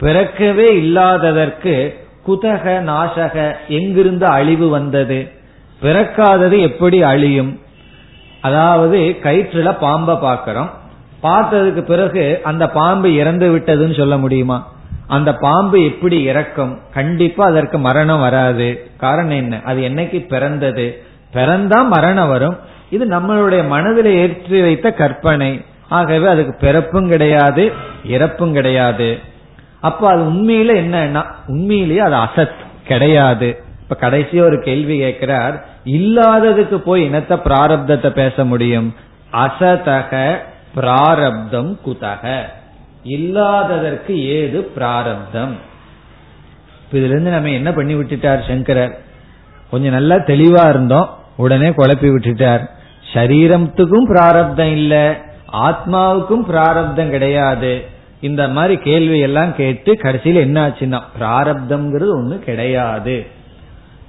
[0.00, 5.30] பிறக்கவே இல்லாததற்கு குதக நாசக எங்கிருந்து அழிவு வந்தது?
[5.82, 7.60] பிறக்காதது எப்படி அழியும்?
[8.40, 10.70] அதாவது கயிற்றுல பாம்பை பார்க்கிறோம்.
[11.22, 14.72] பார்த்ததுக்கு பிறகு அந்த பாம்பு இறந்து விட்டதுன்னு சொல்ல முடியுமா?
[15.06, 16.78] அந்த பாம்பு எப்படி இறக்கும்?
[16.94, 18.90] கண்டிப்பா அதற்கு மரணம் வராது.
[18.96, 19.60] காரணம் என்ன?
[19.64, 21.02] அது என்னைக்கு பிறந்தது?
[21.34, 22.58] பிறந்தா மரணம் வரும்.
[22.90, 25.64] இது நம்மளுடைய மனதில் ஏற்றி வைத்த கற்பனை.
[25.88, 27.72] ஆகவே அதுக்கு பிறப்பும் கிடையாது
[28.04, 29.18] இறப்பும் கிடையாது.
[29.80, 33.62] அப்ப அது உண்மையில என்னன்னா உண்மையிலேயே அது அசத் கிடையாது.
[33.82, 38.94] இப்ப கடைசி ஒரு கேள்வி கேட்கிறார் இல்லாததுக்கு போய் இனத்த பிராரப்தத்தை பேச முடியும்?
[39.32, 40.36] அசதக
[40.74, 42.40] பிராரப்தம் குதக.
[43.02, 45.56] இல்லாததற்கு ஏது பிராரப்தம்?
[46.92, 48.98] இதுல இருந்து நம்ம என்ன பண்ணி விட்டுட்டார் சங்கரர்?
[49.70, 51.18] கொஞ்சம் நல்லா தெளிவா இருந்தோம்.
[51.36, 52.68] உடனே குழப்பி விட்டுட்டார்.
[53.14, 55.20] சரீரத்துக்கும் பிராரப்தம் இல்ல.
[55.52, 57.84] ஆத்மாவுக்கும் பிராரப்தம் கிடையாது.
[58.20, 63.26] இந்த மாதிரி கேள்வி எல்லாம் கேட்டு கடைசியில் என்ன ஆச்சுன்னா பிராரப்தம்ங்கிறது ஒண்ணு கிடையாது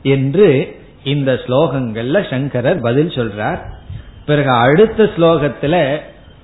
[0.04, 3.60] என்று இந்த ஸ்லோகங்கள்ல சங்கரர் பதில் சொல்றார்.
[4.26, 5.98] பிறகு அடுத்த ஸ்லோகத்துல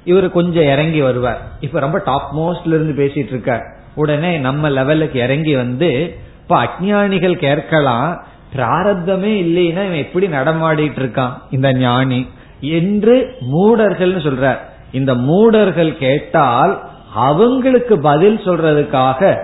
[0.03, 1.41] இவர் கொஞ்சம் இறங்கி வருவார்.
[1.59, 3.63] இப்ப ரொம்ப டாப் மோஸ்ட்ல இருந்து பேசிட்டு இருக்கார்.
[3.95, 8.23] உடனே நம்ம லெவலுக்கு இறங்கி வந்து இப்ப அஜானிகள் கேட்கலாம்
[8.55, 12.27] பிராரப்தமே இல்லைன்னா இவன் எப்படி நடமாடிட்டு இருக்கான் இந்த ஞானி?
[12.59, 14.57] என்று மூடர்கள் சொல்றார்.
[14.91, 16.81] இந்த மூடர்கள் கேட்டால்
[17.13, 19.37] அவங்களுக்கு பதில் சொல்றதுக்காக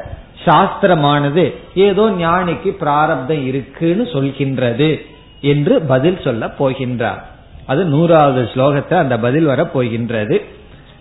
[0.45, 5.01] சாஸ்திரமானது ஏதோ ஞானிக்கு பிராரப்தம் இருக்குன்னு சொல்கின்றது
[5.41, 7.21] என்று பதில் சொல்ல போகின்றார்.
[7.65, 10.45] அது நூறாவது ஸ்லோகத்தை அந்த பதில் வர போகின்றது.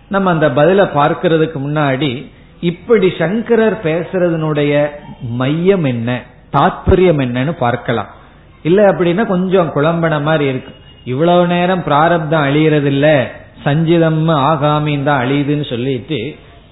[0.07, 2.31] நம்ம அந்த பதில பார்க்கறதுக்கு முன்னாடி
[2.61, 4.87] இப்படி சங்கரர் பேசுறதனுடைய
[5.21, 6.23] மையம் என்ன?
[6.57, 8.09] தாத்பரியம் என்னன்னு பார்க்கலாம்.
[8.67, 10.73] இல்ல அப்படின்னா கொஞ்சம் குழம்பன மாதிரி இருக்கு.
[11.13, 13.07] இவ்வளவு நேரம் பிராரப்தம் அழியறது இல்ல
[13.65, 16.19] சஞ்சிதம் ஆகாமின் தான் அழியுதுன்னு சொல்லிட்டு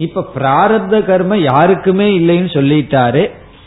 [0.06, 3.24] இப்ப பிராரப்த கர்ம யாருக்குமே இல்லைன்னு சொல்லிட்டாரு.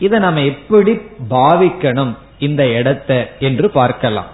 [0.06, 0.92] இதை நம்ம எப்படி
[1.30, 2.12] பாவிக்கணும்
[2.46, 3.12] இந்த இடத்த
[3.48, 4.28] என்று பார்க்கலாம்.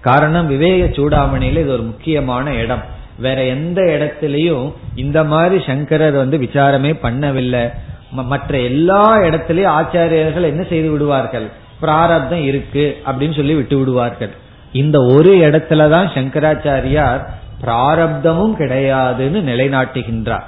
[0.00, 2.82] காரணம் விவேக சூடாமணியில இது ஒரு முக்கியமான இடம்.
[3.18, 7.64] வேற எந்த இடத்திலையும் இந்த மாதிரி சங்கரர் வந்து விசாரமே பண்ணவில்லை.
[8.12, 11.50] மற்ற எல்லா இடத்திலையும் ஆச்சாரியர்கள் என்ன செய்து விடுவார்கள்?
[11.80, 14.30] பிராரப்தம் இருக்கு அப்படின்னு சொல்லி விட்டு விடுவார்கள்.
[14.72, 17.26] இந்த ஒரு இடத்துலதான் சங்கராச்சாரியார்
[17.66, 20.42] பிராரப்தமும் கிடையாதுன்னு நிலைநாட்டுகின்றார்.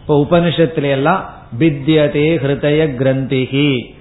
[0.00, 3.94] இப்ப உபனிஷத்துல எல்லாம் வித்யதே ஹிருதய கிரந்திகி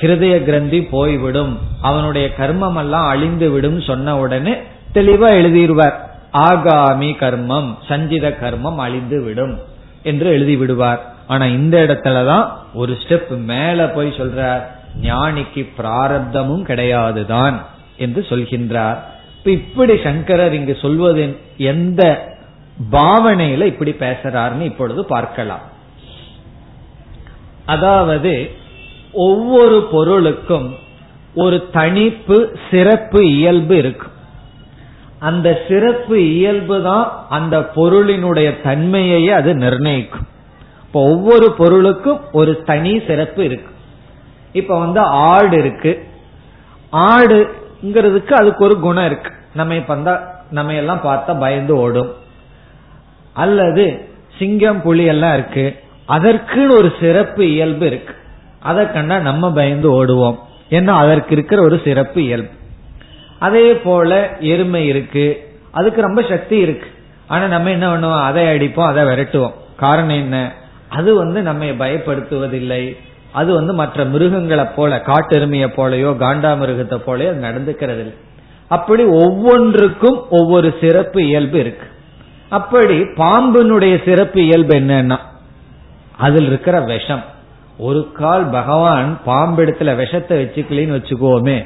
[0.00, 1.58] ஹிருதய கிரந்தி போய்விடும்.
[1.82, 4.54] அவனுடைய கர்மம் எல்லாம் அழிந்து விடும் சொன்ன உடனே
[4.94, 5.94] தெளிவா எழுதிடுவார்.
[6.32, 9.58] ஆகாமி கர்மம் சஞ்சித கர்மம் அழிந்து விடும்
[10.02, 14.62] என்று எழுதி விடுவார் ஆனா இந்த இடத்துலதான் ஒரு ஸ்டெப் மேல போய் சொல்றார்
[15.02, 17.56] ஞானிக்கு பிராரப்தமும் கிடையாதுதான்
[17.96, 18.98] என்று சொல்கின்றார்.
[19.38, 22.02] இப்ப இப்படி சங்கரர் இங்கு சொல்வது எந்த
[22.92, 25.64] பாவனையில இப்படி பேசுறாருன்னு இப்பொழுது பார்க்கலாம்.
[27.66, 28.50] அதாவது
[29.12, 30.74] ஒவ்வொரு பொருளுக்கும்
[31.34, 34.12] ஒரு தனிப்பு சிறப்பு இயல்பு இருக்கும்
[35.18, 40.26] அந்த சிறப்பு இயல்பு தான் அந்த பொருளினுடைய தன்மையை அது நிர்ணயிக்கும்.
[40.94, 43.74] இப்போ ஒவ்வொரு பொருளுக்கும் ஒரு தனி சிறப்பு இருக்கு.
[44.52, 46.06] இப்ப வந்து ஆடு இருக்கு.
[46.92, 49.30] ஆடுங்கிறதுக்கு அதுக்கு ஒரு குணம் இருக்கு.
[49.54, 50.20] நம்ம இப்ப
[50.50, 52.14] நம்ம எல்லாம் பார்த்தா பயந்து ஓடும்.
[53.32, 55.80] அல்லது சிங்கம் புலி எல்லாம் இருக்கு.
[56.08, 58.14] அதற்குன்னு ஒரு சிறப்பு இயல்பு இருக்கு.
[58.60, 60.38] அதை கண்டா நம்ம பயந்து ஓடுவோம்.
[60.70, 62.50] ஏன்னா அதற்கு இருக்கிற ஒரு சிறப்பு இயல்பு.
[63.38, 65.54] அதே போல எருமை இருக்கு.
[65.70, 66.86] அதுக்கு ரொம்ப சக்தி இருக்கு.
[67.26, 68.24] ஆனா நம்ம என்ன பண்ணுவோம்?
[68.24, 69.54] அதை அடிப்போம் அதை விரட்டுவோம்.
[69.76, 70.62] காரணம் என்ன?
[70.98, 72.84] அது வந்து நம்ம பயப்படுத்துவதில்லை.
[73.40, 78.16] அது வந்து மற்ற மிருகங்களை போல காட்டெருமையை போலயோ காண்டா மிருகத்தை போலயோ அது நடந்துக்கிறது இல்லை
[78.68, 81.86] அப்படி ஒவ்வொன்றுக்கும் ஒவ்வொரு சிறப்பு இயல்பு இருக்கு.
[82.58, 85.18] அப்படி பாம்பினுடைய சிறப்பு இயல்பு என்னன்னா
[86.26, 87.24] அதில் இருக்கிற விஷம்.
[87.86, 91.58] ஒரு கால் பகவான் பாம்பெடுத்துல விஷத்தை வச்சுக்கலின்னு வச்சுக்கோமே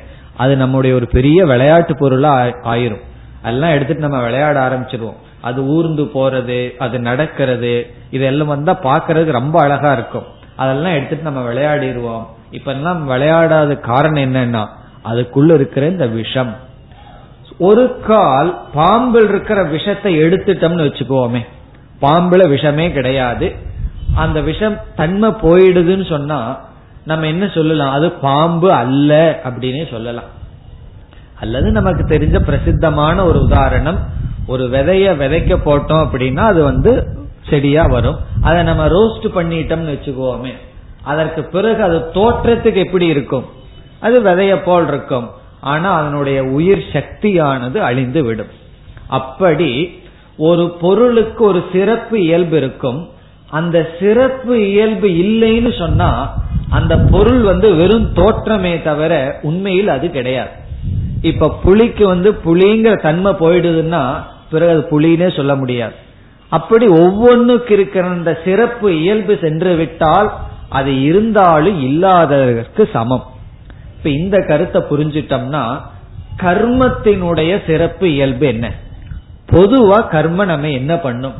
[0.42, 2.32] அது நம்முடைய ஒரு பெரிய விளையாட்டு பொருளா
[2.72, 3.04] ஆயிரும்.
[3.42, 5.18] அதெல்லாம் எடுத்துட்டு நம்ம விளையாட ஆரம்பிச்சிருவோம்.
[5.40, 10.24] அது ஊர்ந்து போறது அது நடக்கிறது இதெல்லாம் வந்தா பாக்குறதுக்கு ரொம்ப அழகா இருக்கும்.
[10.56, 12.26] அதெல்லாம் எடுத்துட்டு நம்ம விளையாடிடுவோம்.
[12.50, 14.66] இப்ப எல்லாம் விளையாடாத காரணம் என்னன்னா
[15.04, 16.54] அதுக்குள்ள இருக்கிற இந்த விஷம்.
[17.58, 21.46] ஒரு கால் பாம்பில் இருக்கிற விஷத்தை எடுத்துட்டோம்னு வச்சுக்கோமே
[22.00, 23.54] பாம்புல விஷமே கிடையாது.
[24.14, 26.66] அந்த விஷம் தன்மை போயிடுதுன்னு சொன்னா
[27.04, 27.92] நம்ம என்ன சொல்லலாம்?
[27.92, 30.36] அது பாம்பு அல்ல அப்படின்னே சொல்லலாம்.
[31.40, 33.98] அல்லது நமக்கு தெரிஞ்ச பிரசித்தமான ஒரு உதாரணம்
[34.48, 36.92] ஒரு விதைய விதைக்க போட்டோம் அப்படின்னா அது வந்து
[37.50, 38.16] செடியா வரும்.
[38.42, 40.52] அதை நம்ம ரோஸ்ட் பண்ணிட்டோம்னு வச்சுக்கோமே.
[41.02, 43.46] அதற்கு பிறகு அது தோற்றத்துக்கு எப்படி இருக்கும்?
[44.00, 45.30] அது விதைய போல் இருக்கும்.
[45.60, 48.52] ஆனா அதனுடைய உயிர் சக்தியானது அழிந்து விடும்.
[49.08, 49.70] அப்படி
[50.36, 53.08] ஒரு பொருளுக்கு ஒரு சிறப்பு இயல்பு இருக்கும்.
[53.50, 56.10] அந்த சிறப்பு இயல்பு இல்லைன்னு சொன்னா
[56.70, 60.50] அந்த பொருள் வந்து வெறும் தோற்றமே தவிர உண்மையில் அது கிடையாது.
[61.22, 64.02] இப்ப புளிக்கு வந்து புளிங்கிற தன்மை போயிடுதுன்னா
[64.50, 65.94] பிறகு அது புலினே சொல்ல முடியாது.
[66.48, 70.32] அப்படி ஒவ்வொன்றுக்கு இருக்கிற அந்த சிறப்பு இயல்பு சென்று விட்டால்
[70.68, 73.26] அது இருந்தாலும் இல்லாததற்கு சமம்.
[73.96, 75.80] இப்ப இந்த கருத்தை புரிஞ்சிட்டோம்னா
[76.42, 78.72] கர்மத்தினுடைய சிறப்பு இயல்பு என்ன?
[79.50, 81.32] பொதுவா கர்ம நம்ம என்ன பண்ணும்?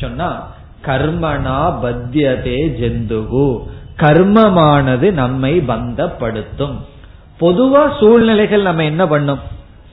[0.00, 0.48] சொன்னா
[0.86, 3.62] கர்மனா பத்தியதே ஜெந்துகு.
[3.96, 6.76] கர்மமானது நம்மை பந்தப்படுத்தும்.
[7.40, 9.38] பொதுவா சூழ்நிலைகள் நம்ம என்ன பண்ணும்?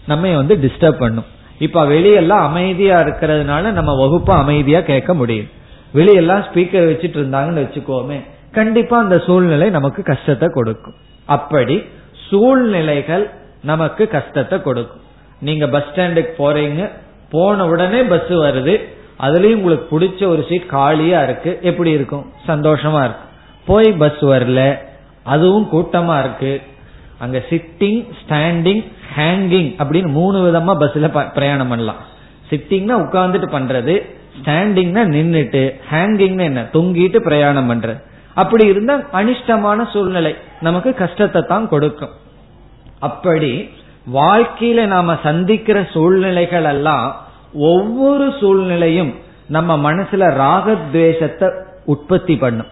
[0.07, 1.33] நம்ம வந்து டிஸ்டர்ப் பண்ணும்.
[1.59, 5.49] இப்ப வெளியெல்லாம் அமைதியா இருக்கிறதுனால நம்ம வகுப்பு அமைதியா கேட்க முடியும்.
[5.93, 8.19] வெளியெல்லாம் ஸ்பீக்கர் வச்சுட்டு இருந்தாங்கன்னு வச்சுக்கோமே
[8.51, 10.93] கண்டிப்பா அந்த சூழ்நிலை நமக்கு கஷ்டத்தை கொடுக்கும்.
[11.25, 11.83] அப்படி
[12.29, 13.29] சூழ்நிலைகள்
[13.63, 15.01] நமக்கு கஷ்டத்தை கொடுக்கும்.
[15.41, 16.89] நீங்க பஸ் ஸ்டாண்டுக்கு போறீங்க
[17.31, 18.75] போன உடனே பஸ் வருது
[19.19, 22.25] அதுலயும் உங்களுக்கு பிடிச்ச ஒரு சீட் காலியா இருக்கு எப்படி இருக்கும்?
[22.47, 23.25] சந்தோஷமா இருக்கு.
[23.65, 24.77] போய் பஸ் வரல
[25.23, 26.61] அதுவும் கூட்டமா இருக்கு.
[27.23, 28.83] அங்க சிட்டிங் ஸ்டாண்டிங்
[29.15, 32.01] ஹேங்கிங் அப்படின்னு மூணு விதமா பஸ்ல பிரயாணம் பண்ணலாம்.
[32.49, 33.93] சிட்டிங்னா உட்கார்ந்துட்டு பண்றது
[34.39, 37.99] ஸ்டாண்டிங்னா நின்றுட்டு ஹேங்கிங்னா என்ன தொங்கிட்டு பிரயாணம் பண்றது.
[38.41, 40.33] அப்படி இருந்தா அனிஷ்டமான சூழ்நிலை
[40.67, 42.13] நமக்கு கஷ்டத்தை தான் கொடுக்கும்.
[43.07, 43.51] அப்படி
[44.17, 47.07] வாழ்க்கையில நாம சந்திக்கிற சூழ்நிலைகள் எல்லாம்
[47.71, 49.13] ஒவ்வொரு சூழ்நிலையும்
[49.55, 51.47] நம்ம மனசுல ராகத்வேஷத்தை
[51.93, 52.69] உற்பத்தி பண்ணும்.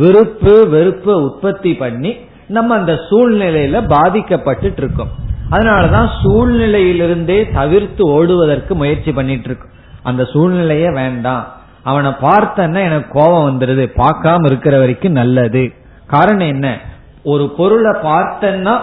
[0.00, 2.10] விருப்பு வெறுப்பு உற்பத்தி பண்ணி
[2.50, 5.10] நம்ம அந்த சூழ்நிலையில பாதிக்கப்பட்டு இருக்கோம்
[5.50, 11.56] அதனாலதான் சூழ்நிலையிலிருந்தே தவிர்த்து ஓடுவதற்கு முயற்சி பண்ணிட்டு இருக்கோம் அந்த சூழ்நிலைய வேண்டாம்.
[11.82, 13.90] அவனை பார்த்தன்னா எனக்கு கோபம் வந்துருது.
[13.96, 15.72] பார்க்காம இருக்கிற வரைக்கும் நல்லது.
[16.06, 16.78] காரணம் என்ன?
[17.22, 18.78] ஒரு பொருளை பார்த்தன்னா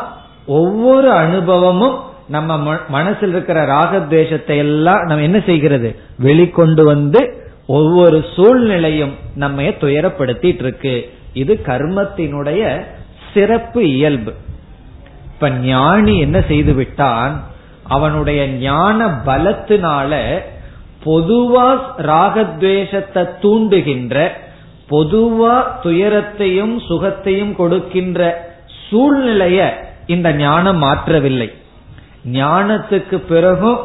[0.46, 5.96] ஒவ்வொரு அனுபவமும் நம்ம மனசில் இருக்கிற ராகத்வேஷத்தை எல்லாம் நம்ம என்ன செய்கிறது?
[6.24, 12.82] வெளிக்கொண்டு வந்து ஒவ்வொரு சூழ்நிலையும் நம்ம துயரப்படுத்திட்டு இருக்கு இது கர்மத்தினுடைய
[13.34, 14.34] சிறப்பு இயல்பு.
[15.34, 17.44] இப்ப ஞானி என்ன செய்து விட்டான்?
[17.84, 20.42] அவனுடைய ஞான பலத்தினால
[21.06, 24.32] பொதுவா ராகத்வேஷத்தை தூண்டுகின்ற
[24.90, 28.22] பொதுவா துயரத்தையும் சுகத்தையும் கொடுக்கின்ற
[28.90, 29.74] சூழ்நிலைய
[30.06, 31.50] இந்த ஞானம் மாற்றவில்லை.
[32.32, 33.80] ஞானத்துக்கு பிறகும்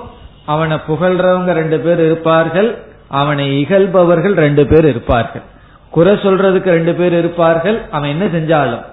[0.47, 5.43] அவனை புகழ்றவங்க ரெண்டு பேர் இருப்பார்கள் அவனை இகழ்பவர்கள் ரெண்டு பேர் இருப்பார்கள்.
[5.91, 8.85] குறை சொல்றதுக்கு ரெண்டு பேர் இருப்பார்கள் அவன் என்ன செஞ்சாலும்.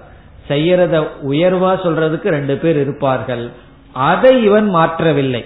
[0.50, 3.50] செய்யறத உயர்வா சொல்றதுக்கு ரெண்டு பேர் இருப்பார்கள்.
[3.92, 5.44] அதை இவன் மாற்றவில்லை.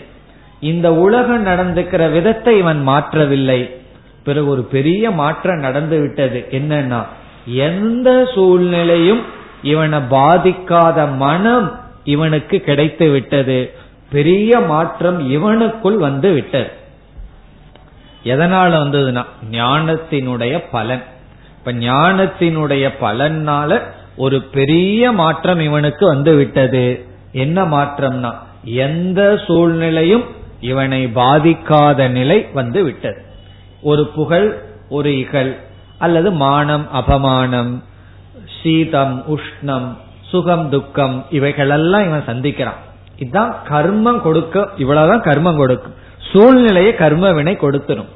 [0.61, 3.61] இந்த உலகம் நடந்துக்கிற விதத்தை இவன் மாற்றவில்லை.
[4.25, 6.47] பிறகு ஒரு பெரிய மாற்றம் நடந்து விட்டது.
[6.51, 7.03] என்னன்னா
[7.47, 9.23] எந்த சூழ்நிலையும்
[9.63, 13.59] இவனை பாதிக்காத மனம் இவனுக்கு கிடைத்து விட்டது.
[14.11, 16.71] பெரிய மாற்றம் இவனுக்குள் வந்து விட்டது.
[18.25, 21.03] எதனால வந்ததுன்னா ஞானத்தினுடைய பலன்.
[21.59, 23.81] இப்ப ஞானத்தினுடைய பலனால
[24.17, 27.07] ஒரு பெரிய மாற்றம் இவனுக்கு வந்து விட்டது.
[27.33, 30.25] என்ன மாற்றம்னா எந்த சூழ்நிலையும்
[30.61, 33.21] இவனை பாதிக்காத நிலை வந்து விட்டது.
[33.83, 35.57] ஒரு புகழ் ஒரு இகழ்
[35.99, 37.83] அல்லது மானம் அபமானம்
[38.63, 39.89] சீதம் உஷ்ணம்
[40.31, 42.81] சுகம் துக்கம் இவைகளெல்லாம் இவன் சந்திக்கிறான்.
[43.17, 45.95] இதுதான் கர்மம் கொடுக்க இவ்வளவுதான் கர்மம் கொடுக்கும்.
[46.19, 48.11] சூழ்நிலையை கர்ம வினை கொடுத்துரும்.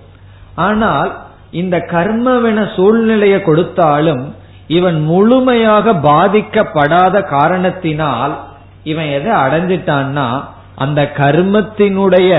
[0.54, 1.18] ஆனால்
[1.50, 4.34] இந்த கர்ம வின சூழ்நிலையை கொடுத்தாலும்
[4.68, 8.34] இவன் முழுமையாக பாதிக்கப்படாத காரணத்தினால்
[8.82, 10.26] இவன் எதை அடைஞ்சிட்டான்னா
[10.74, 12.32] அந்த கர்மத்தினுடைய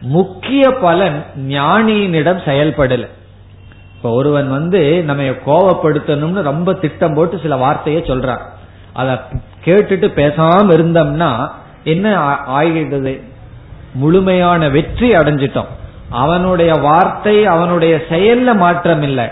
[0.00, 3.04] முக்கிய பலன் ஞானியினிடம் செயல்படல.
[3.96, 8.42] இப்ப ஒருவன் வந்து நம்ம கோவப்படுத்தணும்னு ரொம்ப திட்டம் போட்டு சில வார்த்தையை சொல்றான்.
[8.92, 9.18] அத
[9.64, 11.30] கேட்டுட்டு பேசாம இருந்தோம்னா
[11.84, 12.06] என்ன
[12.58, 13.14] ஆகிடுது
[13.92, 15.72] முழுமையான வெற்றி அடைஞ்சிட்டோம்.
[16.10, 19.26] அவனுடைய வார்த்தை அவனுடைய செயல்ல மாற்றம் இல்லை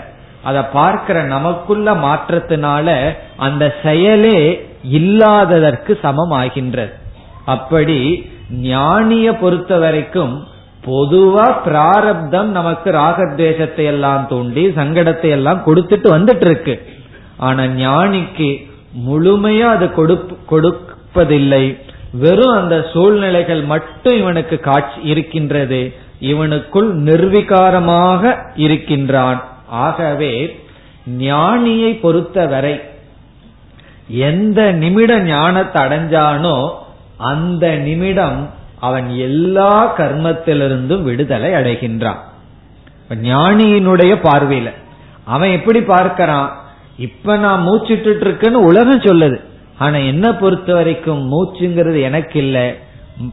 [0.47, 2.87] அதை பார்க்கிற நமக்குள்ள மாற்றத்தினால
[3.45, 4.39] அந்த செயலே
[4.99, 6.93] இல்லாததற்கு சமம் ஆகின்றது
[7.53, 7.99] அப்படி
[8.69, 10.35] ஞானிய பொறுத்த வரைக்கும்
[10.85, 16.75] பொதுவா பிராரப்தம் நமக்கு ராகத்வேஷத்தை எல்லாம் தூண்டி சங்கடத்தை எல்லாம் கொடுத்துட்டு வந்துட்டு இருக்கு
[17.47, 18.49] ஆனா ஞானிக்கு
[19.07, 19.87] முழுமையா அது
[20.51, 21.65] கொடுப்பதில்லை.
[22.21, 25.81] வெறும் அந்த சூழ்நிலைகள் மட்டும் இவனுக்கு காட்சி இருக்கின்றது.
[26.31, 28.33] இவனுக்குள் நிர்விகாரமாக
[28.65, 29.39] இருக்கின்றான்.
[29.67, 30.59] ஆகவே
[31.17, 32.81] ஞானியை பொறுத்தவரை
[34.07, 36.69] எந்த நிமிட ஞானத்தை அடைஞ்சானோ
[37.17, 38.49] அந்த நிமிடம்
[38.79, 42.17] அவன் எல்லா கர்மத்திலிருந்தும் விடுதலை அடைகின்றான்.
[43.09, 44.71] ஞானியினுடைய பார்வையில
[45.25, 46.57] அவன் எப்படி பார்க்கிறான்?
[46.97, 49.41] இப்ப நான் மூச்சுட்டு இருக்குன்னு உலகம் சொல்லுது.
[49.77, 52.75] ஆனா என்ன பொறுத்த வரைக்கும் மூச்சுங்கிறது எனக்கு இல்ல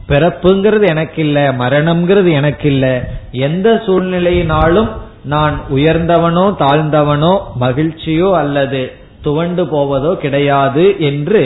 [0.09, 4.89] பிறப்புங்கிறது எனக்கு இல்ல மரணம்ங்கிறது எனக்கு இல்ல எந்த சூழ்நிலையினாலும்
[5.25, 8.81] நான் உயர்ந்தவனோ தாழ்ந்தவனோ மகிழ்ச்சியோ அல்லது
[9.21, 11.43] துவண்டு போவதோ கிடையாது என்று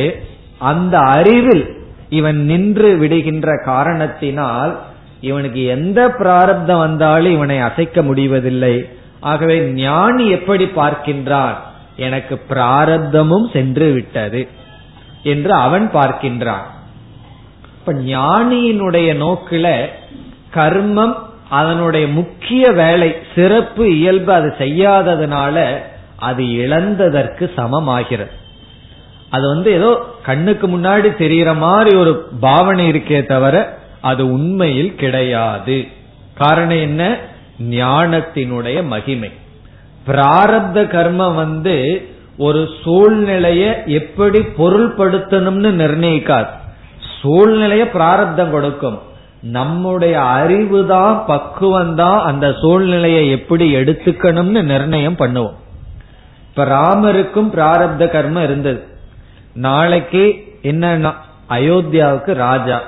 [0.58, 1.66] அந்த அறிவில்
[2.10, 4.72] இவன் நின்று விடுகின்ற காரணத்தினால்
[5.22, 8.76] இவனுக்கு எந்த பிராரப்தம் வந்தாலும் இவனை அசைக்க முடிவதில்லை.
[9.20, 11.56] ஆகவே ஞானி எப்படி பார்க்கின்றான்?
[11.96, 14.42] எனக்கு பிராரப்தமும் சென்று விட்டது
[15.24, 16.68] என்று அவன் பார்க்கின்றான்.
[17.78, 19.68] இப்ப ஞானியினுடைய நோக்கில
[20.54, 21.16] கர்மம்
[21.50, 25.78] அதனுடைய முக்கிய வேலை சிறப்பு இயல்பு அது செய்யாததுனால
[26.16, 28.32] அது இழந்ததற்கு சமமாகிறது.
[29.30, 35.88] அது வந்து ஏதோ கண்ணுக்கு முன்னாடி தெரியற மாதிரி ஒரு பாவனை இருக்கே தவிர அது உண்மையில் கிடையாது.
[36.34, 37.16] காரணம் என்ன?
[37.70, 39.32] ஞானத்தினுடைய மகிமை.
[40.08, 46.50] பிராரப்த கர்மம் வந்து ஒரு சூழ்நிலைய எப்படி பொருள்படுத்தணும்னு நிர்ணயிக்காது.
[47.22, 49.00] சூழ்நிலைய பிராரப்தம் கொடுக்கும்.
[49.42, 55.54] நம்முடைய அறிவு தான் பக்குவம் தான் அந்த சூழ்நிலையை எப்படி எடுத்துக்கணும்னு நிர்ணயம் பண்ணுவோம்.
[56.50, 58.84] இப்ப ராமருக்கும் பிராரப்த கர்மம் இருந்தது.
[59.54, 61.14] நாளைக்கு என்ன
[61.50, 62.82] அயோத்தியாவுக்கு ராஜா.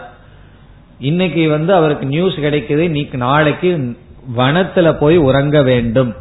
[0.99, 3.97] இன்னைக்கு வந்து அவருக்கு நியூஸ் கிடைக்குது நீ நாளைக்கு
[4.37, 6.15] வனத்துல போய் உறங்க வேண்டும்.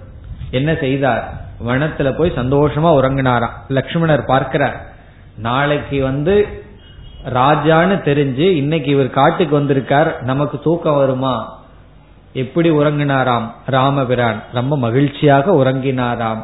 [0.50, 1.32] என்ன செய்தார்?
[1.66, 3.56] வனத்துல போய் சந்தோஷமா உறங்கினாராம்.
[3.68, 4.86] லக்ஷ்மணர் பார்க்கிறார்.
[5.36, 6.62] நாளைக்கு வந்து
[7.24, 11.58] ராஜான்னு தெரிஞ்சு இன்னைக்கு இவர் காட்டுக்கு வந்திருக்கார் நமக்கு தூக்கம் வருமா?
[12.32, 13.50] எப்படி உறங்கினாராம்?
[13.66, 16.42] ராமபிரான் ரொம்ப மகிழ்ச்சியாக உறங்கினாராம்.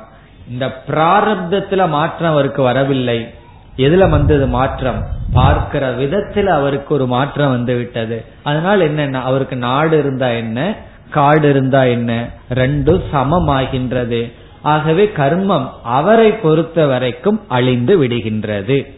[0.51, 3.35] இந்த பிராரப்தத்துல மாற்றம் அவருக்கு வரவில்லை.
[3.77, 5.07] எதுல வந்தது மாற்றம்?
[5.33, 9.23] பார்க்கிற விதத்துல அவருக்கு ஒரு மாற்றம் வந்து விட்டது அதனால என்னன்னா?
[9.23, 10.75] அவருக்கு நாடு இருந்தா என்ன?
[11.11, 12.29] காடு இருந்தா என்ன?
[12.55, 14.33] ரெண்டும் சமமாகின்றது.
[14.63, 18.96] ஆகவே கர்மம் அவரை பொறுத்த வரைக்கும் அழிந்து விடுகின்றது.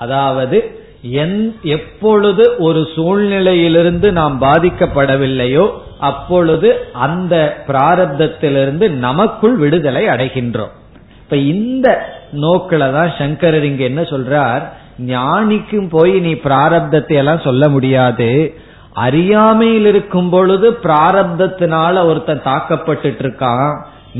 [0.00, 0.58] அதாவது
[1.76, 5.66] எப்பொழுது ஒரு சூழ்நிலையிலிருந்து நாம் பாதிக்கப்படவில்லையோ
[6.08, 6.68] அப்பொழுது
[7.06, 7.34] அந்த
[7.68, 10.74] பிராரப்தத்திலிருந்து நமக்குள் விடுதலை அடைகின்றோம்.
[11.22, 11.88] இப்ப இந்த
[12.44, 14.62] நோக்கில தான் சங்கரர் இங்க என்ன சொல்றார்?
[15.12, 18.30] ஞானிக்கும் போய் நீ பிராரப்தத்தை எல்லாம் சொல்ல முடியாது.
[19.06, 23.72] அறியாமையில் இருக்கும் பொழுது பிராரப்தத்தினால ஒருத்தன் தாக்கப்பட்டு இருக்கான்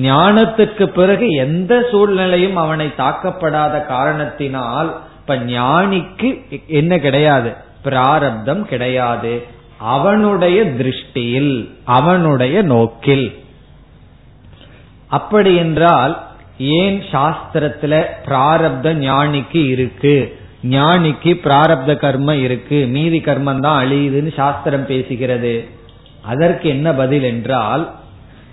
[0.02, 4.90] ஞானத்துக்கு பிறகு எந்த சூழ்நிலையும் அவனை தாக்கப்படாத காரணத்தினால்
[5.30, 7.52] இப்ப ஞானிக்கு என்ன கிடையாது?
[7.82, 9.42] பிராரப்தம் கிடையாது.
[9.78, 13.38] அவனுடைய திருஷ்டியில் அவனுடைய நோக்கில்.
[15.06, 16.22] அப்படி என்றால்
[16.58, 20.38] ஏன் சாஸ்திரத்துல பிராரப்த ஞானிக்கு இருக்கு?
[20.62, 22.86] ஞானிக்கு பிராரப்த கர்மம் இருக்கு.
[22.86, 25.68] மீதி கர்மம் தான் அழியுதுன்னு சாஸ்திரம் பேசுகிறது.
[26.22, 27.94] அதற்கு என்ன பதில் என்றால்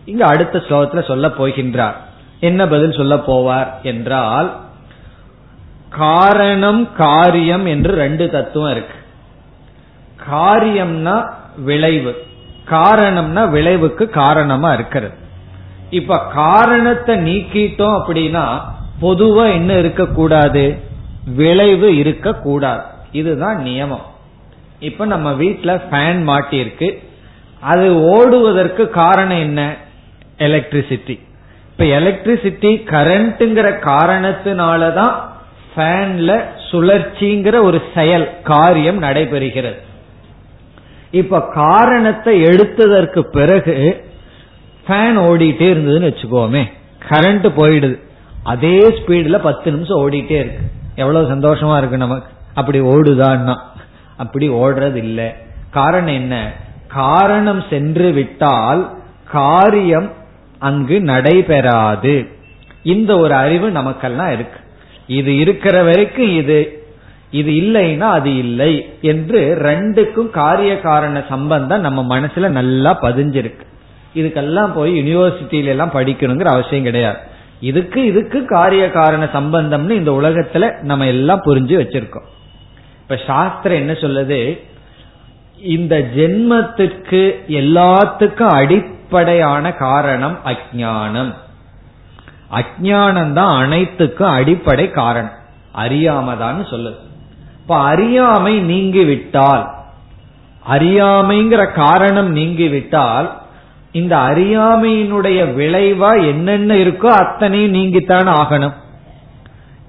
[0.06, 1.96] இங்க அடுத்த ஸ்லோகத்துல சொல்ல போகின்றார்.
[2.40, 4.67] என்ன பதில் சொல்ல போவார் என்றால்
[5.98, 8.96] காரணம் காரியம் என்று ரெண்டு தத்துவம் இருக்கு.
[10.32, 12.26] காரியம்னா விளைவு.
[12.70, 15.14] காரணம்னா விளைவுக்கு காரணமா இருக்கிறது.
[15.90, 18.60] இப்ப காரணத்தை நீக்கிட்டோம் அப்படின்னா
[19.02, 20.82] பொதுவா என்ன இருக்கக்கூடாது?
[21.36, 22.84] விளைவு இருக்கக்கூடாது.
[23.12, 24.06] இதுதான் நியமம்.
[24.80, 27.04] இப்ப நம்ம வீட்டுல ஃபேன் மாட்டியிருக்கு.
[27.60, 29.76] அது ஓடுவதற்கு காரணம் என்ன?
[30.38, 31.26] எலக்ட்ரிசிட்டி
[31.72, 35.27] இப்ப எலக்ட்ரிசிட்டி கரண்ட்ங்கிற காரணத்தினாலதான்
[35.78, 39.78] ஃபேன்ல சுழற்சிங்கிற ஒரு செயல் காரியம் நடைபெறுகிறது.
[41.12, 44.06] இப்ப காரணத்தை எடுத்ததற்கு பிறகு
[44.88, 46.64] ஃபேன் ஓடிட்டே இருந்ததுன்னு வச்சுக்கோமே
[47.10, 48.00] கரண்ட் போயிடுது.
[48.44, 50.66] அதே ஸ்பீட்ல பத்து நிமிஷம் ஓடிட்டே இருக்கு.
[50.96, 52.32] எவ்வளவு சந்தோஷமா இருக்கு நமக்கு.
[52.54, 53.56] அப்படி ஓடுதான்னா
[54.18, 55.34] அப்படி ஓடுறது இல்லை
[55.70, 56.52] காரணம் என்ன?
[56.88, 58.98] காரணம் சென்று விட்டால்
[59.32, 60.12] காரியம்
[60.60, 62.28] அங்கு நடைபெறாது.
[62.84, 64.60] இந்த ஒரு அறிவு நமக்கெல்லாம் இருக்கு.
[65.08, 66.82] இது இருக்கிற வரைக்கும் இது
[67.32, 73.66] இது இல்லைன்னா அது இல்லை என்று ரெண்டுக்கும் காரிய காரண சம்பந்தம் நம்ம மனசுல நல்லா பதிஞ்சிருக்கு.
[74.16, 77.18] இதுக்கெல்லாம் போய் யூனிவர்சிட்டியில எல்லாம் படிக்கணுங்கிற அவசியம் கிடையாது.
[77.60, 82.28] இதுக்கு இதுக்கு காரிய காரண சம்பந்தம்னு இந்த உலகத்துல நம்ம எல்லாம் புரிஞ்சு வச்சிருக்கோம்.
[83.02, 84.60] இப்ப சாஸ்திரம் என்ன சொல்லுது?
[85.62, 91.34] இந்த ஜென்மத்துக்கு எல்லாத்துக்கும் அடிப்படையான காரணம் அஜானம்
[92.52, 95.36] அஜானம் தான் அனைத்துக்கும் அடிப்படை காரணம்.
[95.76, 96.96] அறியாமதான்னு சொல்லுது.
[97.62, 99.76] இப்ப அறியாமை நீங்கி விட்டால்
[100.70, 103.32] அறியாமைங்கிற காரணம் நீங்கிவிட்டால்
[103.92, 108.74] இந்த அறியாமையினுடைய விளைவா என்னென்ன இருக்கோ அத்தனையும் நீங்கித்தான் ஆகணும்.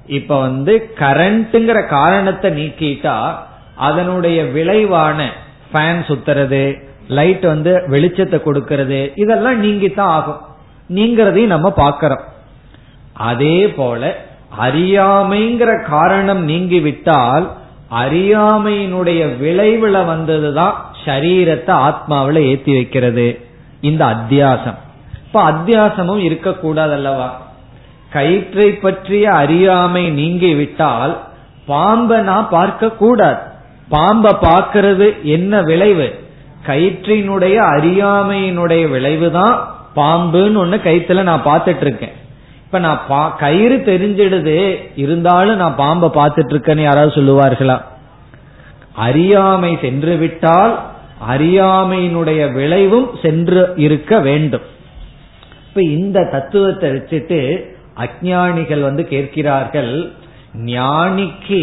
[0.06, 3.34] இப்ப வந்து கரண்ட்ங்கிற காரணத்தை நீக்கிட்டா
[3.76, 5.30] அதனுடைய விளைவான
[5.72, 10.40] ஃபேன் சுத்துறது லைட் வந்து வெளிச்சத்தை கொடுக்கறது இதெல்லாம் நீங்கித்தான் ஆகும்.
[10.94, 12.36] நீங்கிறதையும் நம்ம பார்க்கிறோம்.
[13.18, 14.16] அதே போல
[14.60, 17.50] அறியாமைங்கிற காரணம் நீங்கிவிட்டால்
[18.04, 20.72] அறியாமையினுடைய விளைவுல வந்ததுதான்
[21.04, 23.40] சரீரத்தை ஆத்மாவில ஏத்தி வைக்கிறது.
[23.80, 24.78] இந்த அத்தியாசம்.
[25.26, 27.40] இப்ப அத்தியாசமும் இருக்கக்கூடாது அல்லவா
[28.10, 31.20] கயிற்றை பற்றிய அறியாமை நீங்கி விட்டால்
[31.66, 33.38] பாம்பை நான் பார்க்க கூடாது
[33.88, 36.26] பாம்பை பார்க்கிறது என்ன விளைவு?
[36.66, 42.12] கயிற்றினுடைய அறியாமையினுடைய விளைவுதான் பாம்புன்னு ஒண்ணு கயிற்றுல நான் பார்த்துட்டு இருக்கேன்.
[42.68, 44.76] இப்ப நான் கயிறு தெரிஞ்சிடுது.
[44.96, 47.82] இருந்தாலும் நான் பாம்பை பார்த்துட்டு இருக்கேன்னு யாராவது சொல்லுவார்களா?
[48.94, 50.86] அறியாமை சென்று விட்டால்
[51.28, 54.62] அறியாமையினுடைய விளைவும் சென்று இருக்க வேண்டும்.
[55.68, 57.64] இப்ப இந்த தத்துவத்தை வச்சுட்டு
[57.96, 60.12] அஜானிகள் வந்து கேட்கிறார்கள்
[60.64, 61.62] ஞானிக்கு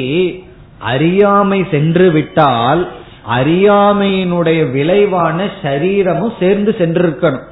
[0.79, 2.91] அறியாமை சென்று விட்டால்
[3.29, 7.45] அறியாமையினுடைய விளைவான சரீரமும் சேர்ந்து சென்றிருக்கணும்.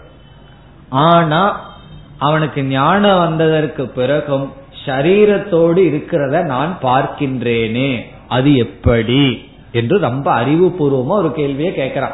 [0.89, 1.71] ஆனா
[2.17, 4.51] அவனுக்கு ஞானம் வந்ததற்கு பிறகும்
[4.85, 7.99] சரீரத்தோடு இருக்கிறத நான் பார்க்கின்றேனே.
[8.27, 9.51] அது எப்படி?
[9.71, 12.13] என்று ரொம்ப அறிவுபூர்வமா ஒரு கேள்வியை கேட்கிறான்.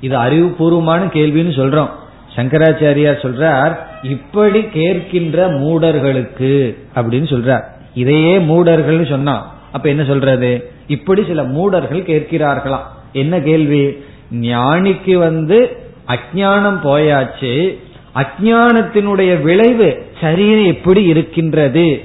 [0.00, 1.90] இது அறிவுபூர்வமான கேள்வின்னு சொல்றோம்.
[2.36, 7.62] சங்கராச்சாரியார் சொல்றார் இப்படி கேட்கின்ற மூடர்களுக்கு அப்படின்னு சொல்றார்.
[7.94, 10.70] இதையே மூடர்கள் சொன்னா அப்ப என்ன சொல்றது?
[10.86, 12.82] இப்படி சில மூடர்கள் கேட்கிறார்களாம்.
[13.12, 13.96] என்ன கேள்வி?
[14.32, 15.76] ஞானிக்கு வந்து
[16.08, 17.78] அஜானம் போயாச்சு
[18.14, 22.04] அஜானத்தினுடைய விளைவு சரீரம் எப்படி இருக்கின்றது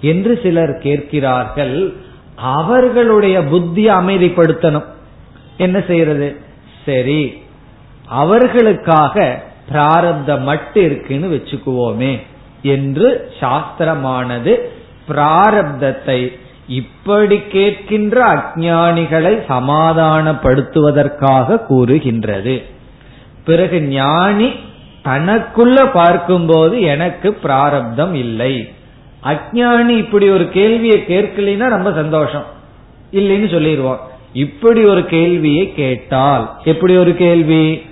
[0.00, 1.94] என்று சிலர் கேட்கிறார்கள்.
[2.36, 4.84] அவர்களுடைய புத்தியை அமைதிப்படுத்தணும்.
[5.56, 6.36] என்ன செய்யறது?
[6.84, 7.42] சரி
[8.08, 9.42] அவர்களுக்காக
[9.72, 12.20] பிராரப்த மட்டு இருக்குன்னு வச்சுக்குவோமே
[12.62, 14.58] என்று சாஸ்திரமானது
[15.08, 16.38] பிராரப்தத்தை
[16.68, 22.62] இப்படி கேட்கின்ற அஜானிகளை சமாதானப்படுத்துவதற்காக கூறுகின்றது.
[23.44, 24.52] பிறகு ஞானி
[25.04, 28.72] தனக்குள்ள பார்க்கும்போது எனக்கு பிராரப்தம் இல்லை.
[29.24, 32.44] அஜானி இப்படி ஒரு கேள்வியை கேட்கலைன்னா ரொம்ப சந்தோஷம்.
[33.12, 34.00] இல்லைன்னு சொல்லிடுவோம்.
[34.32, 37.82] இப்படி ஒரு கேள்வியை கேட்டால் எப்படி ஒரு கேள்வி?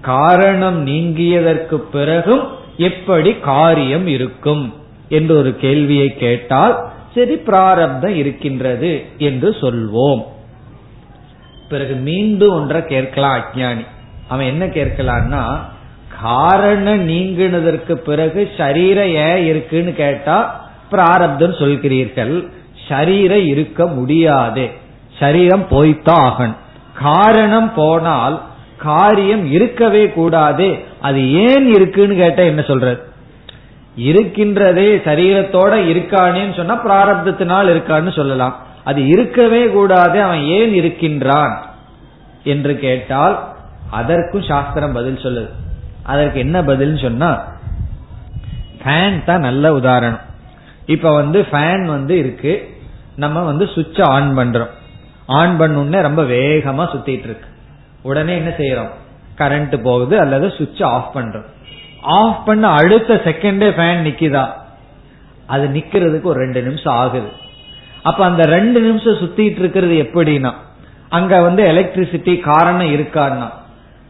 [0.00, 4.74] காரணம் நீங்கியதற்கு பிறகும் எப்படி காரியம் இருக்கும்
[5.08, 10.22] என்று ஒரு கேள்வியை கேட்டால் சரி பிராரப்தம் இருக்கின்றது என்று சொல்வோம்.
[11.68, 13.84] பிறகு மீண்டும் ஒன்றை கேட்கலாம் அஜானி
[14.28, 15.72] அவன் என்ன கேட்கலான்னா
[16.22, 22.48] காரணம் நீங்கினதற்கு பிறகு சரீர ஏன் இருக்குன்னு கேட்டா பிராரப்தம் சொல்கிறீர்கள்
[22.88, 24.70] சரீரம் இருக்க முடியாது.
[25.20, 26.56] சரீரம் போய்த்தான் ஆகணும்.
[27.02, 28.42] காரணம் போனால்
[28.76, 30.78] காரியம் இருக்கவே கூடாது.
[31.00, 33.00] அது ஏன் இருக்குன்னு கேட்டா என்ன சொல்றது?
[33.98, 38.56] இருக்கின்றதே சரீரத்தோட இருக்கானேன்னு சொன்னா பிராரப்தத்தினால் இருக்கான்னு சொல்லலாம்.
[38.84, 41.62] அது இருக்கவே கூடாது அவன் ஏன் இருக்கின்றான்
[42.44, 43.48] என்று கேட்டால்
[43.90, 45.63] அதற்கும் சாஸ்திரம் பதில் சொல்லுது.
[46.04, 47.52] அதற்கு என்ன பதில் சொன்னா
[48.84, 50.20] ஃபேன் தான் நல்ல உதாரணம்.
[50.86, 52.76] இப்ப வந்து ஃபேன் வந்து இருக்கு
[53.16, 54.70] நம்ம வந்து சுவிட்ச ஆன் பண்றோம்.
[55.26, 57.48] ஆன் பண்ணுன்னே ரொம்ப வேகமா சுத்திட்டு இருக்கு.
[58.02, 58.90] உடனே என்ன செய்யறோம்?
[59.38, 61.44] கரண்ட் போகுது அல்லது சுவிட்ச் ஆஃப் பண்றோம்.
[62.00, 64.48] ஆஃப் பண்ண அடுத்த செகண்டே ஃபேன் நிக்குதா?
[65.46, 67.28] அது நிக்கிறதுக்கு ஒரு ரெண்டு நிமிஷம் ஆகுது.
[68.02, 70.52] அப்ப அந்த ரெண்டு நிமிஷம் சுத்திட்டு இருக்கிறது எப்படின்னா
[71.08, 73.50] அங்க வந்து எலக்ட்ரிசிட்டி காரணம் இருக்கான்னா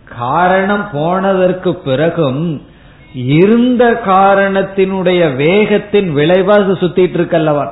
[0.04, 2.66] காரணம் போனதற்கு பிறகும்
[3.14, 7.68] இருந்த காரணத்தினுடைய வேகத்தின் விளைவா அது சுத்திட்டு இருக்கல்லவா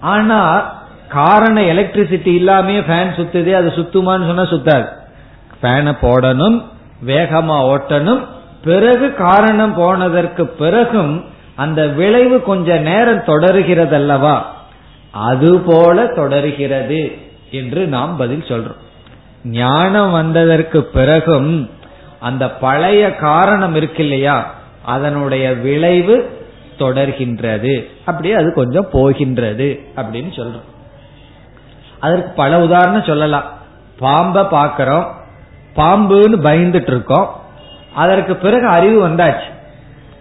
[0.00, 0.72] ஆனா
[1.08, 4.86] காரண எலக்ட்ரிசிட்டி இல்லாமே ஃபேன் சுத்துதே அது சுத்துமான்னு சொன்னா சுத்தாது.
[5.62, 6.62] ஃபேனை போடணும்
[7.06, 8.22] வேகமா ஓட்டணும்
[8.64, 11.24] பிறகு காரணம் போனதற்கு பிறகும்
[11.56, 14.54] அந்த விளைவு கொஞ்ச நேரம் தொடருகிறது அல்லவா
[15.12, 17.18] அதுபோல தொடர்கிறது
[17.50, 18.80] என்று நாம் பதில் சொல்றோம்.
[19.44, 21.70] ஞானம் வந்ததற்கு பிறகும்
[22.20, 26.42] அந்த பழைய காரணம் இருக்கு இல்லையா அதனுடைய விளைவு
[26.78, 27.84] தொடர்கின்றது.
[28.04, 30.72] அப்படியே அது கொஞ்சம் போகின்றது அப்படின்னு சொல்றோம்.
[32.00, 33.44] அதற்கு பல உதாரணம் சொல்லலாம்.
[33.98, 35.04] பாம்பை பாக்கிறோம்
[35.76, 37.40] பாம்புன்னு பயந்துட்டு இருக்கோம்
[37.94, 39.52] அதற்கு பிறகு அறிவு வந்தாச்சு.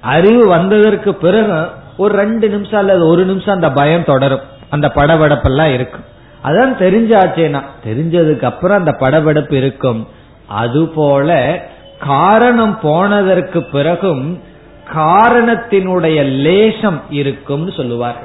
[0.02, 4.42] அறிவு வந்ததற்கு பிறகு ஒரு ரெண்டு நிமிஷம் அல்லது ஒரு நிமிஷம் அந்த பயம் தொடரும்.
[4.70, 6.04] அந்த படபடப்பெல்லாம் இருக்கும்.
[6.44, 7.62] அதான் தெரிஞ்சாச்சேனா?
[7.86, 10.08] தெரிஞ்சதுக்கு அப்புறம் அந்த படபடப்பு இருக்கும்.
[10.48, 11.62] அதுபோல
[12.00, 14.42] காரணம் போனதற்கு பிறகும்
[14.96, 18.16] காரணத்தினுடைய லேசம் இருக்கும்னு சொல்லுவார்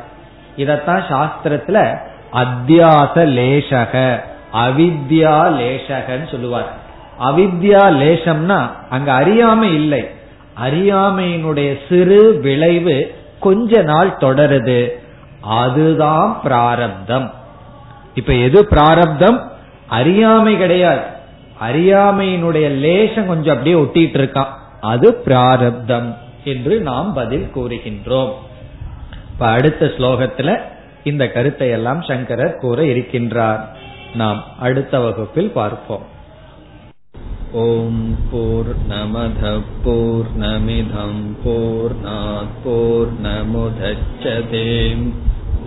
[0.56, 1.98] இதத்தான் சாஸ்திரத்துல
[2.32, 4.20] அத்தியாச லேசக
[4.52, 6.72] அவித்யா லேசகன்னு சொல்லுவார்
[7.20, 10.10] அவித்யா லேசம்னா அங்க அறியாமை இல்லை.
[10.66, 14.88] அறியாமையினுடைய சிறு விளைவு கொஞ்ச நாள் தொடருது.
[15.40, 17.32] அதுதான் பிராரப்தம்.
[18.18, 19.38] இப்ப எது பிராரப்தம்?
[19.88, 21.04] அறியாமை கிடையாது.
[21.68, 26.08] அறியாமையினுடைய லேசம் கொஞ்சம் அப்படியே ஒட்டிட்டு இருக்கான் அது பிராரப்தம்
[26.44, 28.34] என்று நாம் பதில் கூறுகின்றோம்.
[29.32, 30.50] இப்ப அடுத்த ஸ்லோகத்துல
[31.04, 33.62] இந்த கருத்தை எல்லாம் சங்கரர் கூற இருக்கின்றார்.
[34.14, 36.06] நாம் அடுத்த வகுப்பில் பார்ப்போம்.
[37.52, 39.42] ஓம் போர் நமத
[39.84, 41.22] போர் நமிதம்
[42.64, 45.06] போர் நமுதச்சதேம்